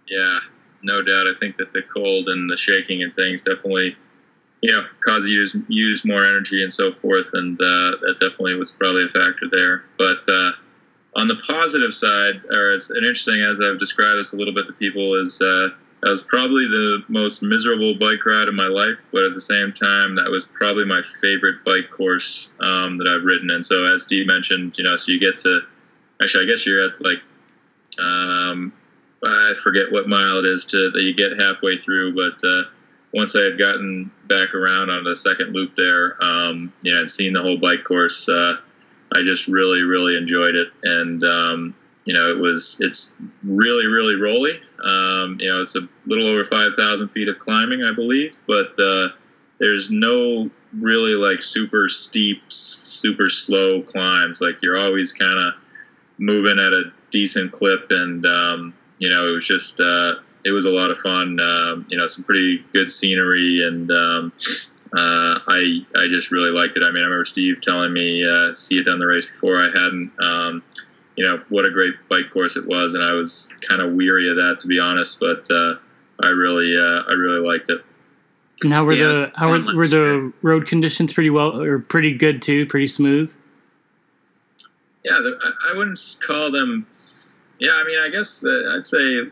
[0.08, 0.38] Yeah,
[0.82, 1.26] no doubt.
[1.26, 3.96] I think that the cold and the shaking and things definitely
[4.62, 7.26] you know, cause you to use more energy and so forth.
[7.34, 9.84] And uh, that definitely was probably a factor there.
[9.98, 10.52] But uh,
[11.14, 14.66] on the positive side, or it's an interesting, as I've described this a little bit
[14.66, 15.68] to people, is uh,
[16.02, 18.98] that was probably the most miserable bike ride of my life.
[19.12, 23.24] But at the same time, that was probably my favorite bike course um, that I've
[23.24, 23.50] ridden.
[23.50, 25.60] And so, as Steve mentioned, you know, so you get to,
[26.22, 27.20] actually, I guess you're at like,
[27.98, 28.72] um,
[29.24, 32.64] I forget what mile it is to that you get halfway through, but uh,
[33.16, 37.32] once I had gotten back around on the second loop there, um, know, and seen
[37.32, 38.56] the whole bike course, uh,
[39.14, 41.74] I just really really enjoyed it, and um,
[42.04, 44.60] you know it was it's really really rolly.
[44.84, 48.78] Um, you know it's a little over five thousand feet of climbing, I believe, but
[48.78, 49.08] uh,
[49.58, 54.42] there's no really like super steep, super slow climbs.
[54.42, 55.54] Like you're always kind of
[56.18, 60.64] moving at a decent clip, and um, you know it was just uh, it was
[60.64, 61.40] a lot of fun.
[61.40, 64.32] Um, you know, some pretty good scenery, and um,
[64.96, 66.84] uh, I I just really liked it.
[66.84, 69.66] I mean, I remember Steve telling me uh, see it done the race before I
[69.66, 70.12] hadn't.
[70.22, 70.62] Um,
[71.16, 74.30] you know what a great bike course it was, and I was kind of weary
[74.30, 75.18] of that to be honest.
[75.18, 75.74] But uh,
[76.22, 77.82] I really uh, I really liked it.
[78.62, 82.12] And how were Yeah, the how were, were the road conditions pretty well or pretty
[82.12, 82.66] good too?
[82.66, 83.34] Pretty smooth.
[85.04, 86.86] Yeah, I, I wouldn't call them.
[87.58, 89.22] Yeah, I mean, I guess uh, I'd say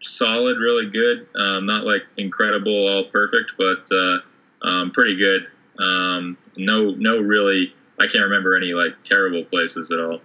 [0.00, 1.26] solid, really good.
[1.34, 4.18] Um, not like incredible, all perfect, but uh,
[4.62, 5.46] um, pretty good.
[5.78, 7.74] Um, no, no, really.
[7.98, 10.20] I can't remember any like terrible places at all.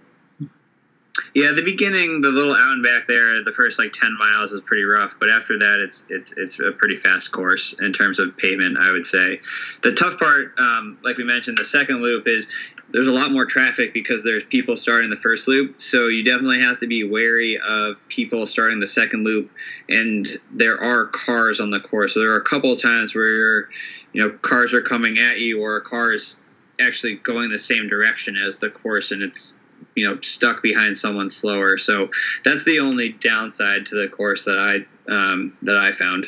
[1.34, 4.62] Yeah, the beginning, the little out and back there, the first like ten miles is
[4.66, 8.36] pretty rough, but after that, it's it's it's a pretty fast course in terms of
[8.38, 8.78] pavement.
[8.78, 9.40] I would say.
[9.84, 12.48] The tough part, um, like we mentioned, the second loop is
[12.92, 16.62] there's a lot more traffic because there's people starting the first loop, so you definitely
[16.62, 19.52] have to be wary of people starting the second loop,
[19.90, 22.14] and there are cars on the course.
[22.14, 23.70] So there are a couple of times where
[24.14, 26.38] you know cars are coming at you, or a car is
[26.80, 29.56] actually going the same direction as the course, and it's
[29.96, 31.78] you know stuck behind someone slower.
[31.78, 32.10] So
[32.44, 36.28] that's the only downside to the course that I um, that I found.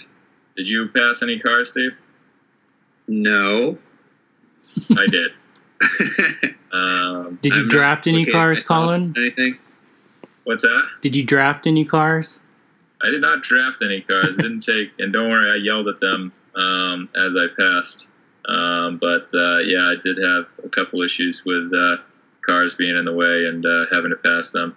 [0.55, 1.97] Did you pass any cars, Steve?
[3.07, 3.77] No.
[4.97, 5.31] I did.
[6.71, 8.63] Um, Did you I'm draft any cars.
[8.63, 9.13] Colin?
[9.15, 9.59] Anything?
[10.45, 10.81] what's that?
[11.01, 12.41] Did you draft any cars?
[13.03, 14.35] I did not draft any cars.
[14.35, 18.07] Didn't take, and don't worry, I yelled at them um, as I passed.
[18.45, 21.97] Um, but uh, yeah, I did have a couple issues with uh,
[22.45, 24.75] cars being in the way and uh, having to pass them.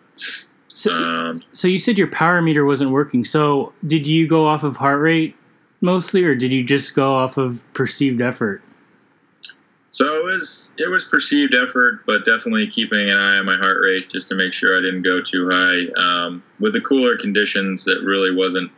[0.68, 3.24] So, Um, so you said your power meter wasn't working.
[3.24, 5.34] So did you go off of heart rate
[5.80, 8.62] mostly, or did you just go off of perceived effort?
[9.90, 13.78] So it was it was perceived effort, but definitely keeping an eye on my heart
[13.84, 15.86] rate just to make sure I didn't go too high.
[15.96, 18.70] Um, with the cooler conditions, that really wasn't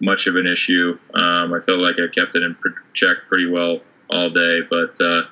[0.00, 0.98] much of an issue.
[1.14, 2.56] Um, I felt like I kept it in
[2.94, 5.22] check pretty well all day, but uh,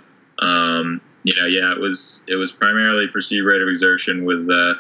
[0.41, 4.75] um, you know, yeah, it was it was primarily perceived rate of exertion with uh,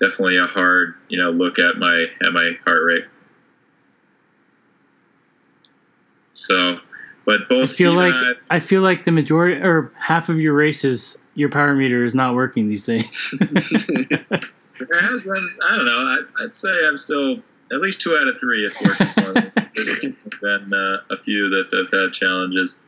[0.00, 3.04] definitely a hard you know look at my at my heart rate.
[6.32, 6.78] So,
[7.26, 10.28] but both I feel Steve like and I, I feel like the majority or half
[10.28, 13.34] of your races, your power meter is not working these days.
[15.00, 15.28] Has
[15.68, 15.98] I don't know.
[15.98, 18.64] I, I'd say I'm still at least two out of three.
[18.64, 19.50] It's working for me.
[19.76, 22.80] There's been uh, a few that have had challenges.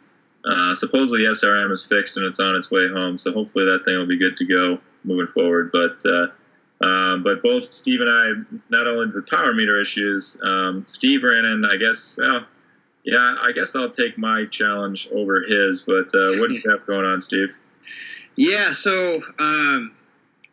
[0.45, 3.99] Uh, supposedly SRM is fixed and it's on its way home, so hopefully that thing
[3.99, 5.71] will be good to go moving forward.
[5.73, 6.29] But uh,
[6.87, 11.45] um, but both Steve and I, not only the power meter issues, um, Steve ran
[11.45, 11.65] in.
[11.65, 12.47] I guess, well,
[13.09, 15.83] yeah, I guess I'll take my challenge over his.
[15.83, 17.51] But uh, what do you have going on, Steve?
[18.37, 19.97] Yeah, so um,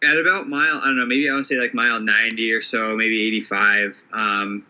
[0.02, 2.96] at about mile, I don't know, maybe I would say like mile 90 or so,
[2.96, 4.02] maybe 85.
[4.13, 4.65] Um,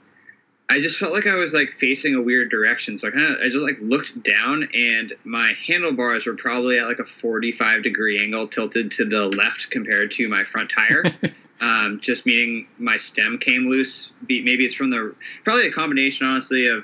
[0.67, 2.97] I just felt like I was like facing a weird direction.
[2.97, 6.87] So I kind of, I just like looked down and my handlebars were probably at
[6.87, 11.15] like a 45 degree angle tilted to the left compared to my front tire.
[11.61, 14.11] um, just meaning my stem came loose.
[14.27, 16.83] Maybe it's from the, probably a combination, honestly, of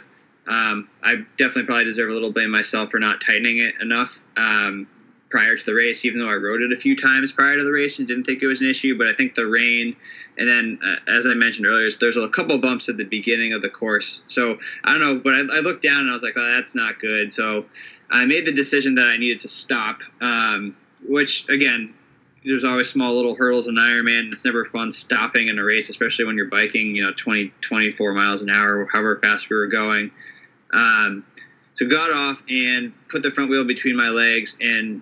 [0.52, 4.20] um, I definitely probably deserve a little blame myself for not tightening it enough.
[4.36, 4.88] Um,
[5.30, 7.72] prior to the race, even though I rode it a few times prior to the
[7.72, 8.98] race and didn't think it was an issue.
[8.98, 9.96] But I think the rain,
[10.38, 13.62] and then uh, as I mentioned earlier, there's a couple bumps at the beginning of
[13.62, 14.24] the course.
[14.28, 16.76] So I don't know, but I, I looked down and I was like, oh, that's
[16.76, 17.32] not good.
[17.32, 17.66] So
[18.10, 20.76] I made the decision that I needed to stop, um,
[21.08, 21.94] which again,
[22.44, 24.34] there's always small little hurdles in Ironman.
[24.34, 28.14] It's never fun stopping in a race, especially when you're biking, you know, 20, 24
[28.14, 30.12] miles an hour, however fast we were going.
[30.74, 31.26] Um,
[31.76, 35.02] so got off and put the front wheel between my legs and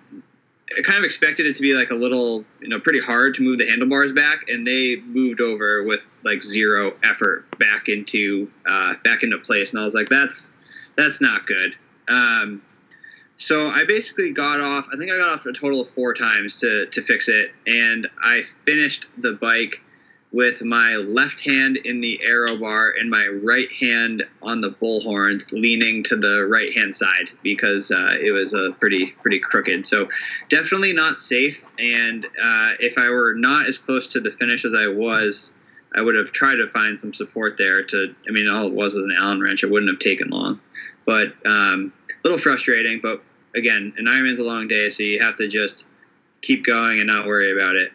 [0.76, 3.42] I kind of expected it to be like a little, you know, pretty hard to
[3.42, 8.94] move the handlebars back, and they moved over with like zero effort back into uh,
[9.02, 10.52] back into place, and I was like, that's
[10.96, 11.74] that's not good.
[12.08, 12.62] Um,
[13.36, 14.86] so I basically got off.
[14.92, 18.06] I think I got off a total of four times to to fix it, and
[18.22, 19.80] I finished the bike
[20.32, 25.50] with my left hand in the aero bar and my right hand on the bullhorns
[25.50, 29.86] leaning to the right hand side because uh, it was a pretty pretty crooked.
[29.86, 30.08] So
[30.48, 31.64] definitely not safe.
[31.78, 35.52] And uh, if i were not as close to the finish as i was
[35.94, 38.94] i would have tried to find some support there to i mean all it was
[38.94, 39.64] was an allen wrench.
[39.64, 40.60] It wouldn't have taken long.
[41.06, 43.00] But um, a little frustrating.
[43.02, 43.22] But
[43.56, 45.84] again an ironman's a long day so you have to just
[46.40, 47.92] keep going and not worry about it.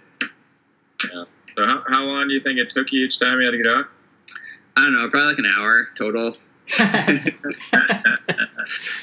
[1.14, 1.24] Yeah.
[1.56, 3.58] So how, how long do you think it took you each time you had to
[3.58, 3.88] get off?
[4.78, 6.38] I don't know, probably like an hour total.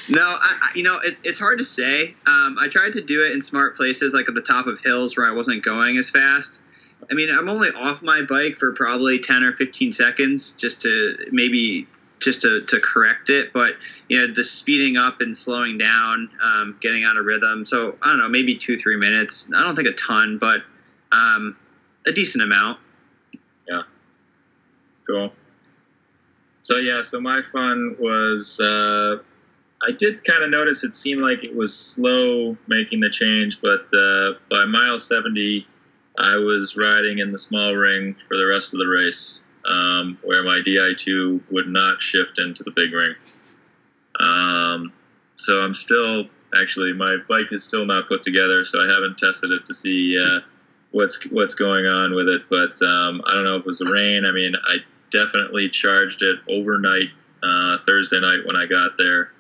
[0.09, 2.15] no, I, you know it's it's hard to say.
[2.27, 5.17] Um, I tried to do it in smart places, like at the top of hills
[5.17, 6.61] where I wasn't going as fast.
[7.11, 11.17] I mean, I'm only off my bike for probably 10 or 15 seconds, just to
[11.33, 11.89] maybe
[12.21, 13.53] just to, to correct it.
[13.53, 13.73] But
[14.09, 17.67] you know, the speeding up and slowing down, um, getting out of rhythm.
[17.67, 19.51] So I don't know, maybe two three minutes.
[19.55, 20.63] I don't think a ton, but
[21.11, 21.57] um,
[22.07, 22.79] a decent amount.
[23.69, 23.83] Yeah.
[25.07, 25.33] Cool.
[26.63, 29.19] So yeah, so my fun was uh,
[29.83, 33.87] I did kind of notice it seemed like it was slow making the change, but
[33.93, 35.67] uh, by mile 70,
[36.19, 40.45] I was riding in the small ring for the rest of the race, um, where
[40.45, 43.15] my Di2 would not shift into the big ring.
[44.21, 44.93] Um,
[45.35, 49.51] so I'm still actually my bike is still not put together, so I haven't tested
[49.51, 50.41] it to see uh,
[50.93, 52.43] what's what's going on with it.
[52.49, 54.25] But um, I don't know if it was the rain.
[54.25, 54.79] I mean, I
[55.11, 57.11] definitely charged it overnight
[57.43, 59.33] uh, Thursday night when I got there.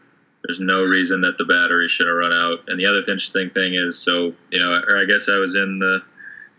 [0.44, 2.64] There's no reason that the battery should have run out.
[2.66, 5.78] And the other interesting thing is, so you know, or I guess I was in
[5.78, 6.02] the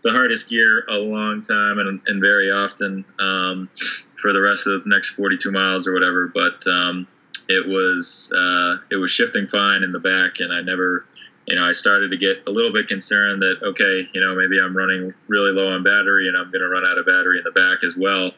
[0.02, 3.70] the hardest gear a long time and, and very often um,
[4.16, 6.28] for the rest of the next 42 miles or whatever.
[6.28, 7.08] But um,
[7.48, 11.06] it was uh, it was shifting fine in the back, and I never,
[11.46, 14.58] you know, I started to get a little bit concerned that okay, you know, maybe
[14.60, 17.44] I'm running really low on battery and I'm going to run out of battery in
[17.44, 18.32] the back as well.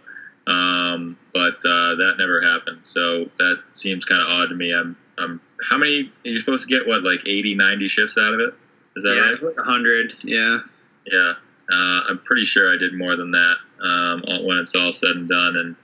[0.46, 2.86] Um, but uh, that never happened.
[2.86, 4.72] So that seems kind of odd to me.
[4.72, 8.40] I'm, I'm, how many, you're supposed to get what, like 80, 90 shifts out of
[8.40, 8.54] it?
[8.96, 9.34] Is that yeah, right?
[9.34, 10.14] it's 100.
[10.24, 10.58] Yeah.
[11.06, 11.32] Yeah.
[11.70, 15.28] Uh, I'm pretty sure I did more than that um, when it's all said and
[15.28, 15.56] done.
[15.56, 15.76] And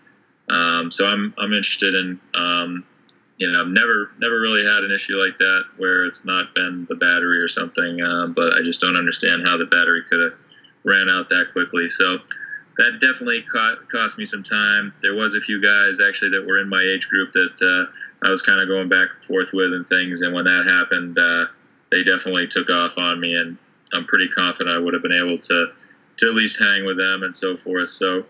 [0.49, 2.85] um, so I'm, I'm interested in, um,
[3.43, 6.87] you know, I've never, never really had an issue like that where it's not been
[6.89, 8.01] the battery or something.
[8.01, 10.39] Uh, but I just don't understand how the battery could have
[10.85, 11.89] ran out that quickly.
[11.89, 12.19] So,
[12.79, 14.95] that definitely cost, cost me some time.
[15.03, 18.31] There was a few guys actually that were in my age group that uh, I
[18.31, 20.23] was kind of going back and forth with and things.
[20.23, 21.47] And when that happened, uh,
[21.91, 23.59] they definitely took off on me, and
[23.93, 25.73] I'm pretty confident I would have been able to
[26.19, 27.89] to at least hang with them and so forth.
[27.89, 28.25] So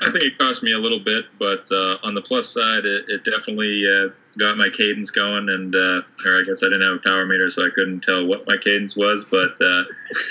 [0.00, 3.06] I think it cost me a little bit, but uh, on the plus side, it,
[3.08, 4.08] it definitely uh,
[4.38, 7.48] got my cadence going, and uh, or I guess I didn't have a power meter,
[7.50, 9.84] so I couldn't tell what my cadence was, but uh,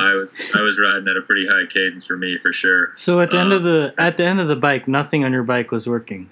[0.00, 2.92] I was I was riding at a pretty high cadence for me for sure.
[2.96, 5.44] So at the end of the at the end of the bike, nothing on your
[5.44, 6.28] bike was working,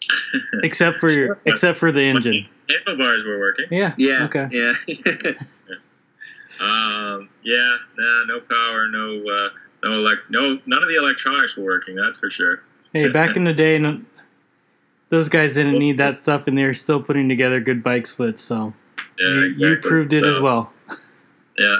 [0.62, 2.46] except for your except for the engine.
[2.68, 3.66] Handlebars were working.
[3.70, 3.94] Yeah.
[3.98, 4.24] Yeah.
[4.24, 4.48] Okay.
[4.50, 5.32] Yeah.
[6.60, 9.48] Um, yeah, nah, no power, no, uh,
[9.82, 11.96] no elect, no, none of the electronics were working.
[11.96, 12.62] That's for sure.
[12.92, 14.00] Hey, back in the day, no,
[15.12, 18.40] those guys didn't need that stuff, and they're still putting together good bike splits.
[18.40, 18.72] So
[19.20, 20.72] Yeah, you, you proved it So, as well.
[21.58, 21.76] Yeah.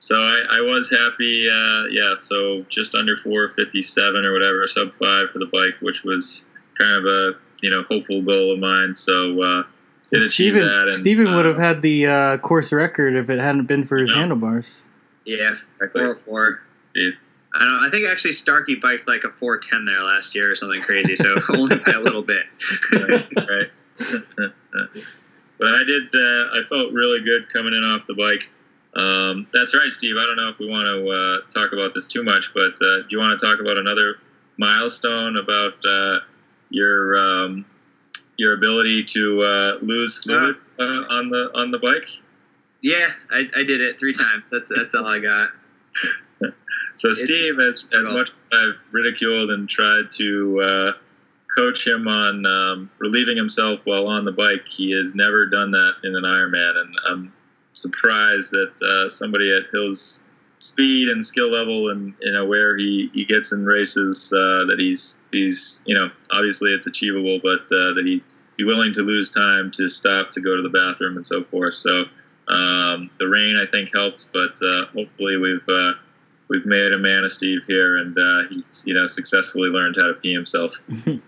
[0.00, 1.48] So I, I was happy.
[1.50, 2.14] Uh, yeah.
[2.18, 6.44] So just under 457 or whatever, sub five for the bike, which was
[6.78, 8.94] kind of a you know hopeful goal of mine.
[8.96, 9.62] So uh,
[10.10, 10.82] did achieve Steven, that.
[10.82, 13.96] And, Steven would uh, have had the uh, course record if it hadn't been for
[13.96, 14.16] his Yeah.
[14.18, 14.82] handlebars.
[15.24, 15.56] yeah.
[15.80, 16.00] exactly.
[16.02, 16.60] 404.
[16.92, 17.12] Steve.
[17.54, 17.84] I don't.
[17.84, 21.16] I think actually Starkey biked like a 410 there last year or something crazy.
[21.16, 22.44] So only by a little bit.
[22.92, 23.26] right.
[23.36, 23.70] right.
[25.58, 26.02] but I did.
[26.14, 28.48] Uh, I felt really good coming in off the bike.
[28.94, 30.16] Um, that's right, Steve.
[30.18, 32.98] I don't know if we want to uh, talk about this too much, but uh,
[32.98, 34.16] do you want to talk about another
[34.58, 36.18] milestone about uh,
[36.70, 37.64] your um,
[38.36, 42.06] your ability to uh, lose fluid uh, on the on the bike?
[42.80, 44.44] yeah, I, I did it three times.
[44.50, 45.50] That's that's all I got.
[46.98, 50.92] So Steve, as as much as I've ridiculed and tried to uh,
[51.56, 55.92] coach him on um, relieving himself while on the bike, he has never done that
[56.02, 57.32] in an Ironman, and I'm
[57.72, 60.24] surprised that uh, somebody at his
[60.58, 64.78] speed and skill level and you know where he, he gets in races uh, that
[64.80, 68.24] he's he's you know obviously it's achievable, but uh, that he
[68.56, 71.74] be willing to lose time to stop to go to the bathroom and so forth.
[71.74, 72.06] So
[72.48, 75.92] um, the rain I think helped, but uh, hopefully we've uh,
[76.48, 80.06] we've made a man of Steve here, and uh, he's you know successfully learned how
[80.06, 80.74] to pee himself.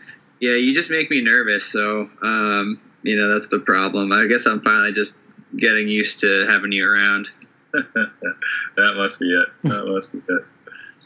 [0.41, 1.67] Yeah, you just make me nervous.
[1.67, 4.11] So um, you know that's the problem.
[4.11, 5.15] I guess I'm finally just
[5.57, 7.29] getting used to having you around.
[7.73, 9.49] that must be it.
[9.65, 10.45] That must be it.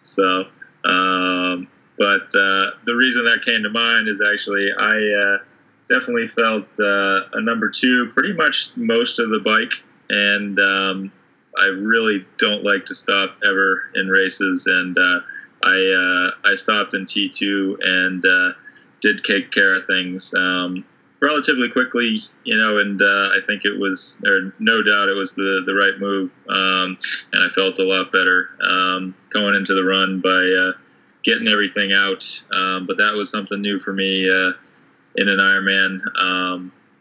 [0.03, 0.47] So,
[0.85, 5.39] um, but uh, the reason that came to mind is actually I uh,
[5.89, 9.73] definitely felt uh, a number two pretty much most of the bike,
[10.11, 11.13] and um,
[11.59, 15.21] I really don't like to stop ever in races, and uh,
[15.63, 18.53] I uh, I stopped in T two and uh,
[19.01, 20.35] did take care of things.
[20.35, 20.85] Um,
[21.21, 25.35] relatively quickly, you know, and uh, I think it was, or no doubt, it was
[25.35, 26.99] the the right move, um,
[27.33, 30.73] and I felt a lot better um, going into the run by uh,
[31.23, 32.25] getting everything out.
[32.53, 34.53] Um, but that was something new for me uh,
[35.17, 36.01] in an Ironman.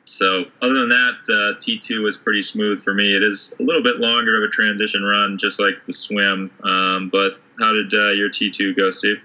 [0.05, 3.15] So other than that, uh, T2 was pretty smooth for me.
[3.15, 6.51] It is a little bit longer of a transition run, just like the swim.
[6.63, 9.17] Um, but how did uh, your T2 go, Steve?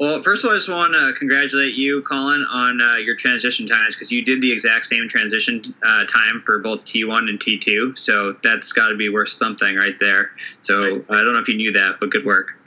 [0.00, 3.66] Well, first of all, I just want to congratulate you, Colin, on uh, your transition
[3.66, 7.96] times because you did the exact same transition uh, time for both T1 and T2.
[7.98, 10.32] So that's got to be worth something right there.
[10.62, 11.04] So right.
[11.10, 12.58] I don't know if you knew that, but good work.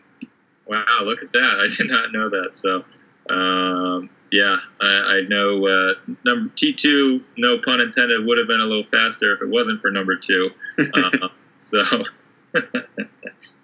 [0.67, 1.59] Wow, look at that!
[1.59, 2.57] I did not know that.
[2.57, 2.83] So,
[3.29, 5.93] um, yeah, I, I know uh,
[6.25, 9.91] number T2, no pun intended, would have been a little faster if it wasn't for
[9.91, 10.49] number two.
[10.93, 11.83] Uh, so.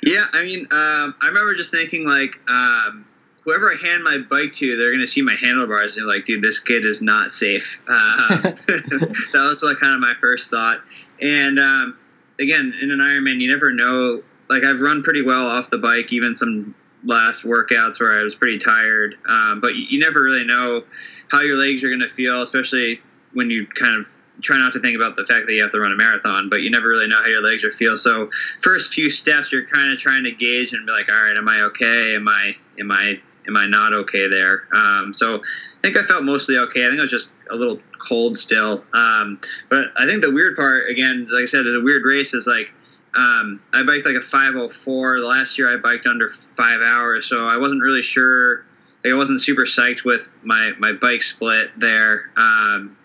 [0.02, 2.38] yeah, I mean, um, I remember just thinking like.
[2.50, 3.06] Um,
[3.44, 6.60] whoever I hand my bike to, they're gonna see my handlebars and like, dude, this
[6.60, 7.80] kid is not safe.
[7.88, 10.80] Uh, that was like kind of my first thought.
[11.22, 11.98] And um,
[12.40, 14.24] again, in an Ironman, you never know.
[14.50, 16.76] Like I've run pretty well off the bike, even some
[17.06, 19.16] last workouts where I was pretty tired.
[19.28, 20.84] Um, but you, never really know
[21.30, 23.02] how your legs are gonna feel, especially
[23.34, 24.06] when you kind of
[24.42, 26.62] try not to think about the fact that you have to run a marathon, but
[26.62, 27.98] you never really know how your legs are feel.
[27.98, 28.30] So
[28.62, 31.48] first few steps, you're kind of trying to gauge and be like, all right, am
[31.48, 32.16] I okay?
[32.16, 34.68] Am I am I am I not okay there?
[34.74, 36.86] Um, so I think I felt mostly okay.
[36.86, 38.84] I think I was just a little cold still.
[38.94, 39.40] Um,
[39.70, 42.72] but I think the weird part, again, like I said, the weird race is like
[43.16, 45.20] um, I biked like a 504.
[45.20, 48.66] Last year I biked under five hours, so I wasn't really sure.
[49.04, 52.32] Like I wasn't super psyched with my my bike split there.
[52.38, 52.98] Um,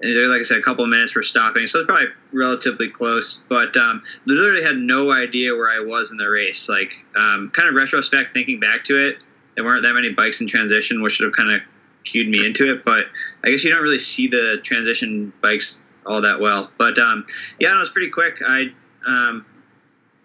[0.00, 3.40] and like I said, a couple of minutes for stopping, so it's probably relatively close.
[3.48, 6.68] But um, literally had no idea where I was in the race.
[6.68, 9.18] Like, um, kind of retrospect, thinking back to it,
[9.56, 11.62] there weren't that many bikes in transition, which should have kind of
[12.04, 12.84] cued me into it.
[12.84, 13.06] But
[13.44, 16.70] I guess you don't really see the transition bikes all that well.
[16.78, 17.26] But um,
[17.58, 18.36] yeah, no, it was pretty quick.
[18.46, 18.72] I
[19.08, 19.46] um,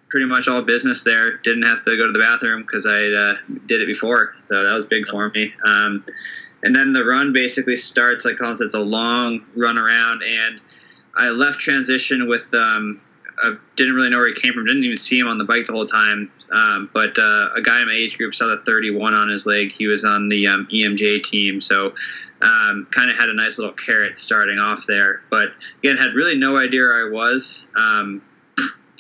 [0.10, 1.38] pretty much all business there.
[1.38, 4.74] Didn't have to go to the bathroom because I uh, did it before, so that
[4.74, 5.54] was big for me.
[5.66, 6.06] Um,
[6.64, 10.62] and then the run basically starts like Colin said, it's a long run around, and
[11.16, 13.02] I left transition with um,
[13.42, 14.66] I didn't really know where he came from.
[14.66, 16.32] Didn't even see him on the bike the whole time.
[16.52, 19.72] Um, but uh, a guy in my age group saw the 31 on his leg.
[19.72, 21.94] He was on the um, EMJ team, so
[22.42, 25.22] um, kind of had a nice little carrot starting off there.
[25.30, 27.68] But again, had really no idea where I was.
[27.76, 28.22] Um,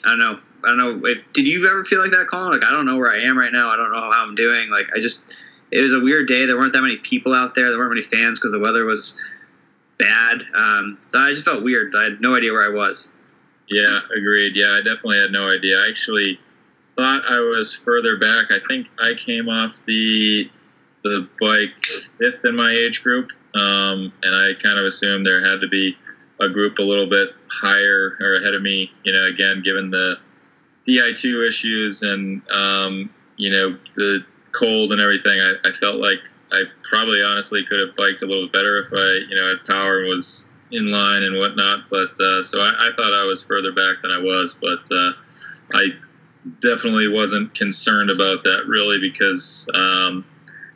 [0.05, 0.39] I don't know.
[0.63, 1.09] I don't know.
[1.09, 2.51] If, did you ever feel like that, Colin?
[2.51, 3.69] Like I don't know where I am right now.
[3.69, 4.69] I don't know how I'm doing.
[4.69, 5.25] Like I just,
[5.71, 6.45] it was a weird day.
[6.45, 7.69] There weren't that many people out there.
[7.69, 9.15] There weren't many fans because the weather was
[9.97, 10.41] bad.
[10.55, 11.95] Um, so I just felt weird.
[11.95, 13.09] I had no idea where I was.
[13.69, 14.55] Yeah, agreed.
[14.55, 15.77] Yeah, I definitely had no idea.
[15.79, 16.39] I actually
[16.95, 18.51] thought I was further back.
[18.51, 20.49] I think I came off the
[21.03, 21.71] the bike
[22.17, 25.97] fifth in my age group, um, and I kind of assumed there had to be
[26.43, 28.91] a group a little bit higher or ahead of me.
[29.03, 30.17] You know, again, given the
[30.87, 36.19] Di2 issues and um, you know the cold and everything, I, I felt like
[36.51, 39.99] I probably honestly could have biked a little better if I you know had power
[39.99, 41.89] and was in line and whatnot.
[41.89, 45.11] But uh, so I, I, thought I was further back than I was, but uh,
[45.73, 45.89] I
[46.61, 50.25] definitely wasn't concerned about that really because um,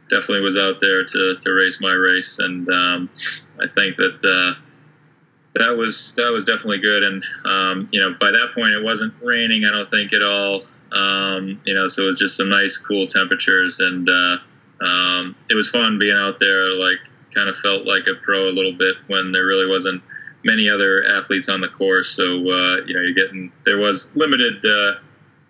[0.09, 3.09] definitely was out there to, to race my race, and um,
[3.59, 4.23] I think that.
[4.23, 4.61] Uh,
[5.57, 9.13] that was that was definitely good, and um, you know by that point it wasn't
[9.21, 9.65] raining.
[9.65, 10.61] I don't think at all.
[10.91, 14.37] Um, you know, so it was just some nice, cool temperatures, and uh,
[14.81, 16.99] um, it was fun being out there, like
[17.33, 20.01] kind of felt like a pro a little bit when there really wasn't
[20.43, 22.09] many other athletes on the course.
[22.09, 24.99] So uh, you know, you're getting there was limited uh,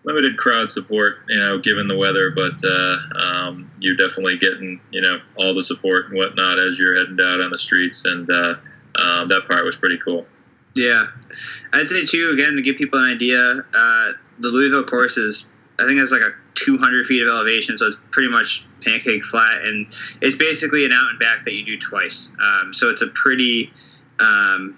[0.03, 5.01] limited crowd support, you know, given the weather, but uh, um, you're definitely getting you
[5.01, 8.55] know all the support and whatnot as you're heading down on the streets, and uh,
[8.95, 10.25] um, that part was pretty cool.
[10.75, 11.07] Yeah,
[11.73, 12.31] I'd say too.
[12.31, 15.45] Again, to give people an idea, uh, the Louisville course is
[15.79, 19.63] I think it's like a 200 feet of elevation, so it's pretty much pancake flat,
[19.63, 19.87] and
[20.21, 22.31] it's basically an out and back that you do twice.
[22.41, 23.71] Um, so it's a pretty,
[24.19, 24.77] um,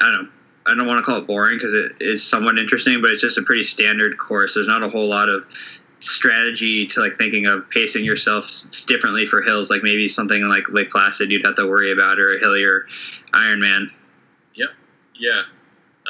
[0.00, 0.28] I don't know,
[0.66, 3.38] I don't want to call it boring because it is somewhat interesting, but it's just
[3.38, 4.54] a pretty standard course.
[4.54, 5.44] There's not a whole lot of
[6.00, 8.50] strategy to like thinking of pacing yourself
[8.86, 12.34] differently for hills, like maybe something like Lake Placid you'd have to worry about, or
[12.34, 12.86] a hillier
[13.34, 13.90] Ironman.
[14.54, 14.68] Yep.
[15.18, 15.42] Yeah.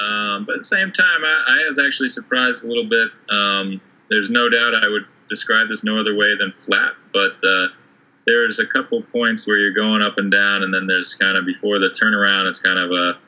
[0.01, 3.09] Um, but at the same time, I, I, was actually surprised a little bit.
[3.31, 7.69] Um, there's no doubt I would describe this no other way than flat, but uh,
[8.27, 11.47] there's a couple points where you're going up and down, and then there's kind of
[11.47, 13.19] before the turnaround, it's kind of a,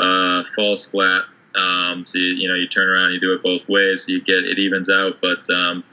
[0.00, 1.22] a false flat.
[1.54, 4.22] Um, so you, you, know you turn around, you do it both ways, so you
[4.22, 5.20] get it evens out.
[5.20, 5.84] But um,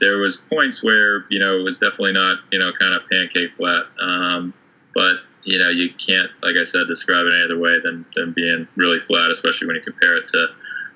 [0.00, 3.54] there was points where you know it was definitely not you know kind of pancake
[3.54, 3.86] flat.
[4.00, 4.54] Um,
[4.94, 5.16] but
[5.48, 8.68] you know, you can't, like I said, describe it any other way than, than being
[8.76, 10.48] really flat, especially when you compare it to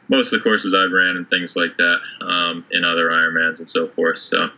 [0.09, 3.69] most of the courses I've ran and things like that um, in other Ironmans and
[3.69, 4.19] so forth.
[4.19, 4.51] So,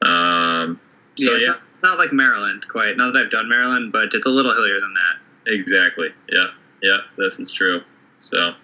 [0.00, 0.80] um,
[1.14, 2.96] so yeah, yeah, It's, not, it's not like Maryland quite.
[2.96, 5.52] Not that I've done Maryland, but it's a little hillier than that.
[5.54, 6.08] exactly.
[6.32, 6.46] Yeah,
[6.82, 7.82] yeah, this is true.
[8.20, 8.54] So,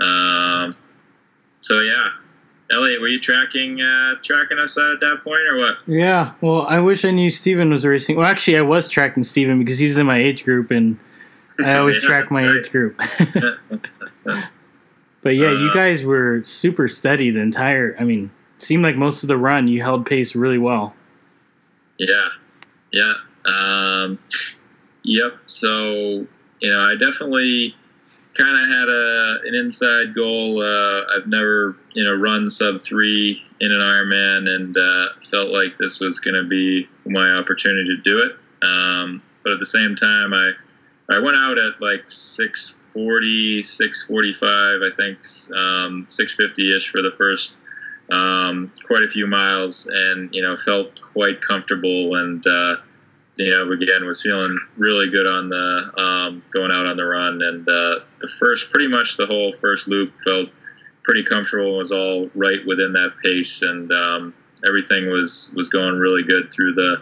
[0.00, 0.70] um,
[1.60, 2.12] so yeah,
[2.70, 5.78] Elliot, were you tracking uh, tracking us at that point or what?
[5.86, 8.16] Yeah, well, I wish I knew Steven was racing.
[8.16, 10.98] Well, actually, I was tracking Steven because he's in my age group, and
[11.64, 12.56] I always Yeah, track my right.
[12.56, 12.98] age group.
[15.22, 17.96] but yeah, you Uh, guys were super steady the entire.
[17.98, 20.94] I mean, seemed like most of the run you held pace really well.
[21.98, 22.28] Yeah,
[22.92, 23.14] yeah,
[23.46, 24.18] um,
[25.04, 25.38] yep.
[25.46, 26.26] So
[26.60, 27.74] you know, I definitely
[28.34, 30.62] kind of had a an inside goal.
[30.62, 35.78] Uh, I've never you know run sub three in an Ironman, and uh, felt like
[35.78, 38.32] this was going to be my opportunity to do it.
[38.64, 40.52] Um, but at the same time, I
[41.10, 45.18] I went out at like 640, 645, I think,
[45.56, 47.56] um, 650 ish for the first
[48.10, 52.76] um, quite a few miles and, you know, felt quite comfortable and, uh,
[53.38, 57.40] you know, again, was feeling really good on the um, going out on the run.
[57.40, 60.50] And uh, the first, pretty much the whole first loop felt
[61.04, 63.62] pretty comfortable, was all right within that pace.
[63.62, 64.34] And um,
[64.66, 67.00] everything was, was going really good through the,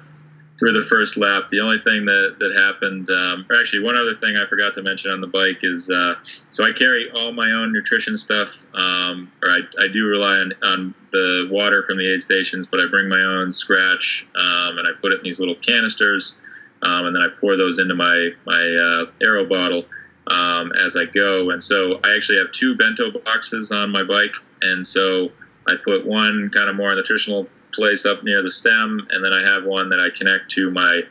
[0.59, 1.49] through the first lap.
[1.49, 4.83] The only thing that, that happened, um, or actually one other thing I forgot to
[4.83, 6.15] mention on the bike is, uh,
[6.51, 10.53] so I carry all my own nutrition stuff, um, or I, I do rely on,
[10.63, 14.87] on the water from the aid stations, but I bring my own Skratch, um, and
[14.89, 16.37] I put it in these little canisters,
[16.83, 19.85] um, and then I pour those into my, my, uh, aero bottle,
[20.29, 21.51] um, as I go.
[21.51, 24.35] And so I actually have two bento boxes on my bike.
[24.63, 25.31] And so
[25.69, 27.47] I put one kind of more nutritional
[27.77, 31.03] place up near the stem, and then I have one that I connect to my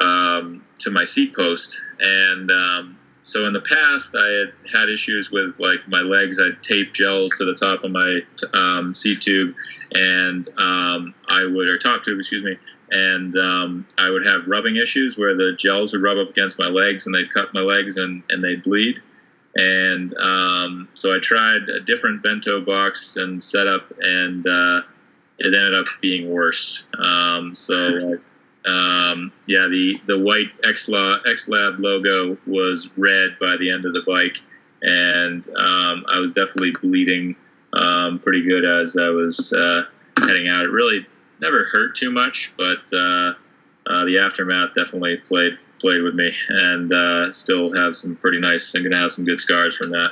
[0.00, 1.80] um, to my seat post.
[2.00, 6.40] And um, so in the past, I had had issues with like my legs.
[6.40, 8.20] I'd tape gels to the top of my
[8.52, 9.54] um, seat tube,
[9.94, 12.56] and um, I would or top tube, excuse me,
[12.90, 16.68] and um, I would have rubbing issues where the gels would rub up against my
[16.68, 19.00] legs and they'd cut my legs and, and they'd bleed.
[19.56, 24.82] And um, so I tried a different bento box and setup, and uh,
[25.38, 26.86] it ended up being worse.
[26.98, 28.18] Um, so,
[28.66, 34.02] um, yeah, the, the white X-Lab, X-Lab logo was red by the end of the
[34.06, 34.38] bike,
[34.82, 37.36] and um, I was definitely bleeding
[37.72, 39.84] um, pretty good as I was uh,
[40.20, 40.64] heading out.
[40.64, 41.06] It really
[41.40, 43.34] never hurt too much, but uh,
[43.86, 48.74] uh, the aftermath definitely played played with me, and uh, still have some pretty nice.
[48.74, 50.10] I'm gonna have some good scars from that.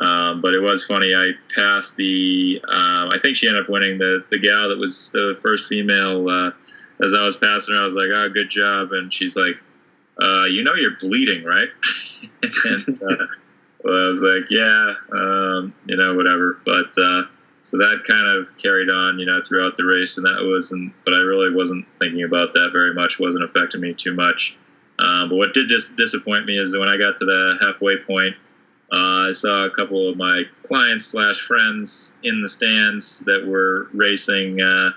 [0.00, 1.14] Um, but it was funny.
[1.14, 2.60] I passed the.
[2.66, 6.28] Um, I think she ended up winning the the gal that was the first female.
[6.28, 6.52] Uh,
[7.02, 9.56] as I was passing her, I was like, "Oh, good job!" And she's like,
[10.20, 11.68] uh, "You know, you're bleeding, right?"
[12.64, 13.26] and uh,
[13.84, 17.24] well, I was like, "Yeah, um, you know, whatever." But uh,
[17.62, 20.94] so that kind of carried on, you know, throughout the race, and that wasn't.
[21.04, 23.18] But I really wasn't thinking about that very much.
[23.18, 24.56] Wasn't affecting me too much.
[24.98, 27.98] Um, but what did dis- disappoint me is that when I got to the halfway
[27.98, 28.34] point.
[28.92, 33.88] Uh, I saw a couple of my clients slash friends in the stands that were
[33.92, 34.90] racing uh,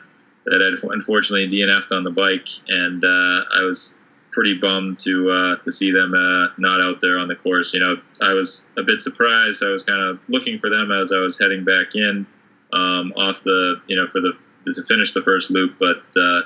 [0.46, 4.00] that had unfortunately DNF'd on the bike, and uh, I was
[4.32, 7.74] pretty bummed to uh, to see them uh, not out there on the course.
[7.74, 9.64] You know, I was a bit surprised.
[9.64, 12.26] I was kind of looking for them as I was heading back in
[12.74, 14.34] um, off the you know for the
[14.66, 16.04] to finish the first loop, but.
[16.18, 16.42] Uh,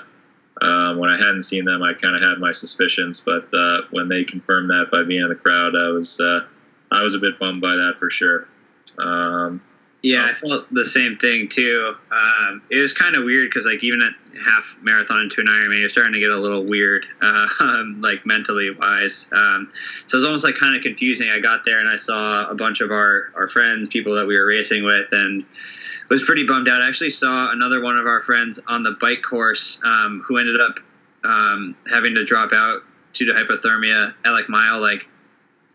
[0.59, 4.09] uh, when I hadn't seen them, I kind of had my suspicions, but uh, when
[4.09, 6.47] they confirmed that by being in the crowd, I was uh,
[6.91, 8.47] I was a bit bummed by that for sure.
[8.97, 9.61] Um,
[10.03, 11.95] Yeah, I felt the same thing too.
[12.11, 14.13] Um, it was kind of weird because, like, even at
[14.45, 18.71] half marathon into an Ironman, you're starting to get a little weird, um, like mentally
[18.71, 19.27] wise.
[19.31, 19.69] Um,
[20.05, 21.29] so it was almost like kind of confusing.
[21.29, 24.37] I got there and I saw a bunch of our our friends, people that we
[24.37, 25.43] were racing with, and
[26.09, 26.81] was pretty bummed out.
[26.81, 30.59] I actually saw another one of our friends on the bike course um, who ended
[30.61, 30.79] up
[31.23, 32.83] um, having to drop out
[33.13, 35.07] due to hypothermia at like mile like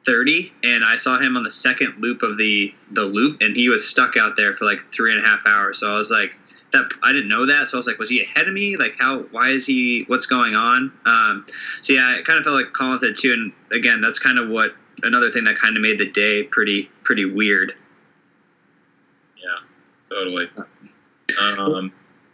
[0.04, 3.68] 30 and i saw him on the second loop of the the loop and he
[3.68, 5.78] was stuck out there for like three and a half hours.
[5.78, 6.36] So i was like
[6.72, 7.68] that i didn't know that.
[7.68, 8.76] So i was like was he ahead of me?
[8.76, 10.92] Like how why is he what's going on?
[11.06, 11.46] Um,
[11.82, 14.48] so yeah it kind of felt like colin said too and again that's kind of
[14.48, 17.74] what another thing that kind of made the day pretty pretty weird.
[19.36, 19.58] Yeah,
[20.08, 20.48] totally.
[21.40, 21.92] Um,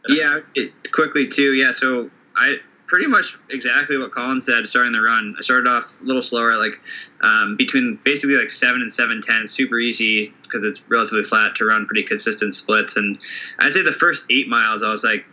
[0.09, 1.53] yeah it, quickly too.
[1.55, 2.57] Yeah so i
[2.89, 5.34] pretty much exactly what colin said starting the run.
[5.39, 6.80] I started off a little slower like
[7.20, 11.86] um, between basically like 7 and 710 super easy because it's relatively flat to run
[11.86, 12.97] pretty consistent splits.
[12.97, 13.18] And
[13.61, 15.24] i'd say the first eight miles i was like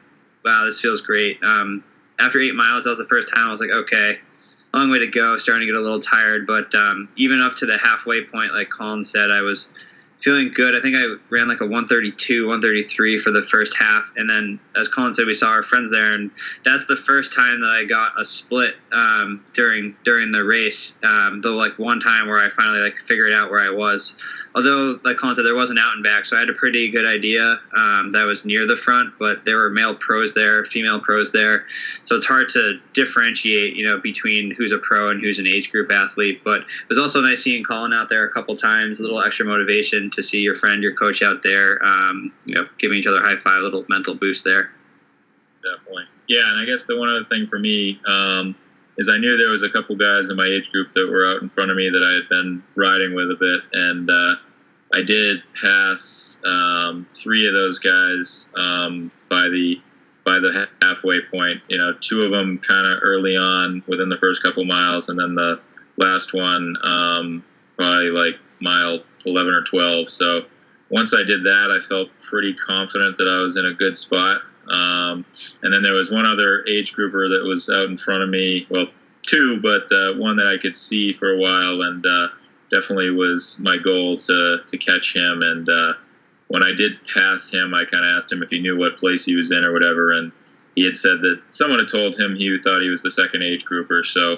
[0.44, 1.42] wow this feels great.
[1.44, 1.84] Um,
[2.20, 4.20] after eight miles that was the first time i was like okay
[4.76, 5.38] long way to go.
[5.38, 8.70] Starting to get a little tired, but um, even up to the halfway point, like
[8.70, 9.70] Colin said, I was
[10.22, 10.76] feeling good.
[10.76, 14.88] I think I ran like a 132, 133 for the first half, and then as
[14.88, 16.32] Colin said, we saw our friends there, and
[16.64, 20.96] that's the first time that I got a split um, during during the race.
[21.04, 24.16] Um, the like one time where I finally like figured out where I was
[24.56, 26.90] although like Colin said, there was an out and back, so I had a pretty
[26.90, 29.14] good idea um, that was near the front.
[29.20, 31.66] But there were male pros there, female pros there,
[32.06, 35.72] so it's hard to differentiate, you know, between who's a pro and who's an age
[35.72, 36.42] group athlete.
[36.44, 39.46] But it was also nice seeing Colin out there a couple times, a little extra
[39.46, 43.22] motivation to see your friend, your coach out there, um, you know, giving each other
[43.22, 44.72] high five, a little mental boost there.
[45.64, 46.50] Definitely, yeah.
[46.50, 48.00] And I guess the one other thing for me.
[48.08, 48.56] Um,
[48.98, 51.42] is I knew there was a couple guys in my age group that were out
[51.42, 54.36] in front of me that I had been riding with a bit, and uh,
[54.94, 59.82] I did pass um, three of those guys um, by the
[60.26, 61.62] by the halfway point.
[61.68, 65.20] You know, two of them kind of early on within the first couple miles, and
[65.20, 65.60] then the
[65.98, 67.44] last one um,
[67.78, 70.10] probably like mile 11 or 12.
[70.10, 70.46] So
[70.90, 74.42] once I did that, I felt pretty confident that I was in a good spot.
[74.70, 75.26] Um,
[75.62, 78.66] and then there was one other age grouper that was out in front of me.
[78.70, 78.88] Well,
[79.22, 82.28] two, but uh, one that I could see for a while, and uh,
[82.72, 85.42] definitely was my goal to to catch him.
[85.42, 85.94] And uh,
[86.48, 89.26] when I did pass him, I kind of asked him if he knew what place
[89.26, 90.32] he was in or whatever, and
[90.76, 93.66] he had said that someone had told him he thought he was the second age
[93.66, 94.04] grouper.
[94.04, 94.38] So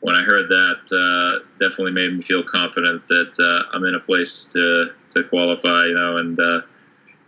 [0.00, 4.00] when I heard that, uh, definitely made me feel confident that uh, I'm in a
[4.00, 6.60] place to to qualify, you know, and uh,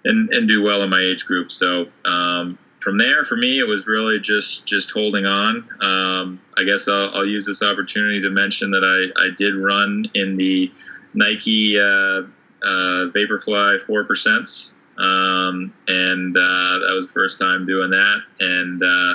[0.07, 1.51] and and do well in my age group.
[1.51, 5.69] So um, from there, for me, it was really just just holding on.
[5.81, 10.05] Um, I guess I'll, I'll, use this opportunity to mention that I, I did run
[10.15, 10.73] in the
[11.13, 12.23] Nike uh,
[12.63, 18.19] uh, Vaporfly four percents, um, and uh, that was the first time doing that.
[18.39, 19.15] And uh,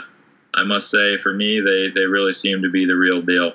[0.53, 3.53] I must say, for me, they they really seem to be the real deal.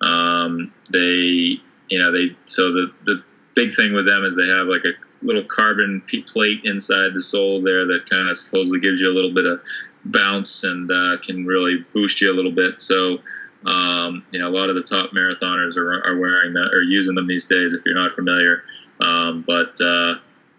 [0.00, 1.60] Um, they
[1.90, 3.22] you know they so the the
[3.54, 7.62] big thing with them is they have like a little carbon plate inside the sole
[7.62, 9.60] there that kind of supposedly gives you a little bit of
[10.04, 12.80] bounce and uh, can really boost you a little bit.
[12.80, 13.18] So,
[13.66, 17.14] um, you know, a lot of the top marathoners are, are wearing that or using
[17.14, 18.64] them these days if you're not familiar.
[19.00, 20.16] Um, but uh,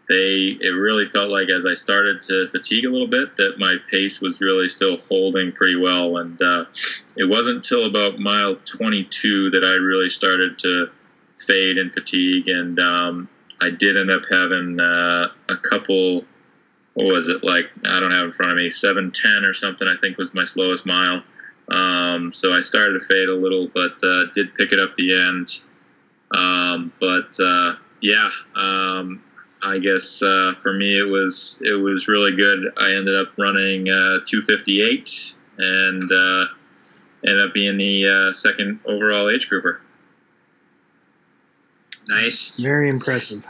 [0.09, 3.77] they, it really felt like as I started to fatigue a little bit that my
[3.89, 6.17] pace was really still holding pretty well.
[6.17, 6.65] And uh,
[7.15, 10.89] it wasn't until about mile 22 that I really started to
[11.37, 12.49] fade and fatigue.
[12.49, 13.29] And um,
[13.61, 16.25] I did end up having uh, a couple.
[16.93, 17.69] What was it like?
[17.85, 18.69] I don't have in front of me.
[18.69, 19.87] Seven ten or something.
[19.87, 21.23] I think was my slowest mile.
[21.69, 25.15] Um, so I started to fade a little, but uh, did pick it up the
[25.15, 25.59] end.
[26.31, 29.23] Um, but uh, yeah, um,
[29.61, 32.71] I guess uh, for me it was it was really good.
[32.77, 36.45] I ended up running uh, 258 and uh,
[37.27, 39.81] ended up being the second overall age grouper.
[42.09, 42.57] Nice.
[42.57, 43.47] Very impressive.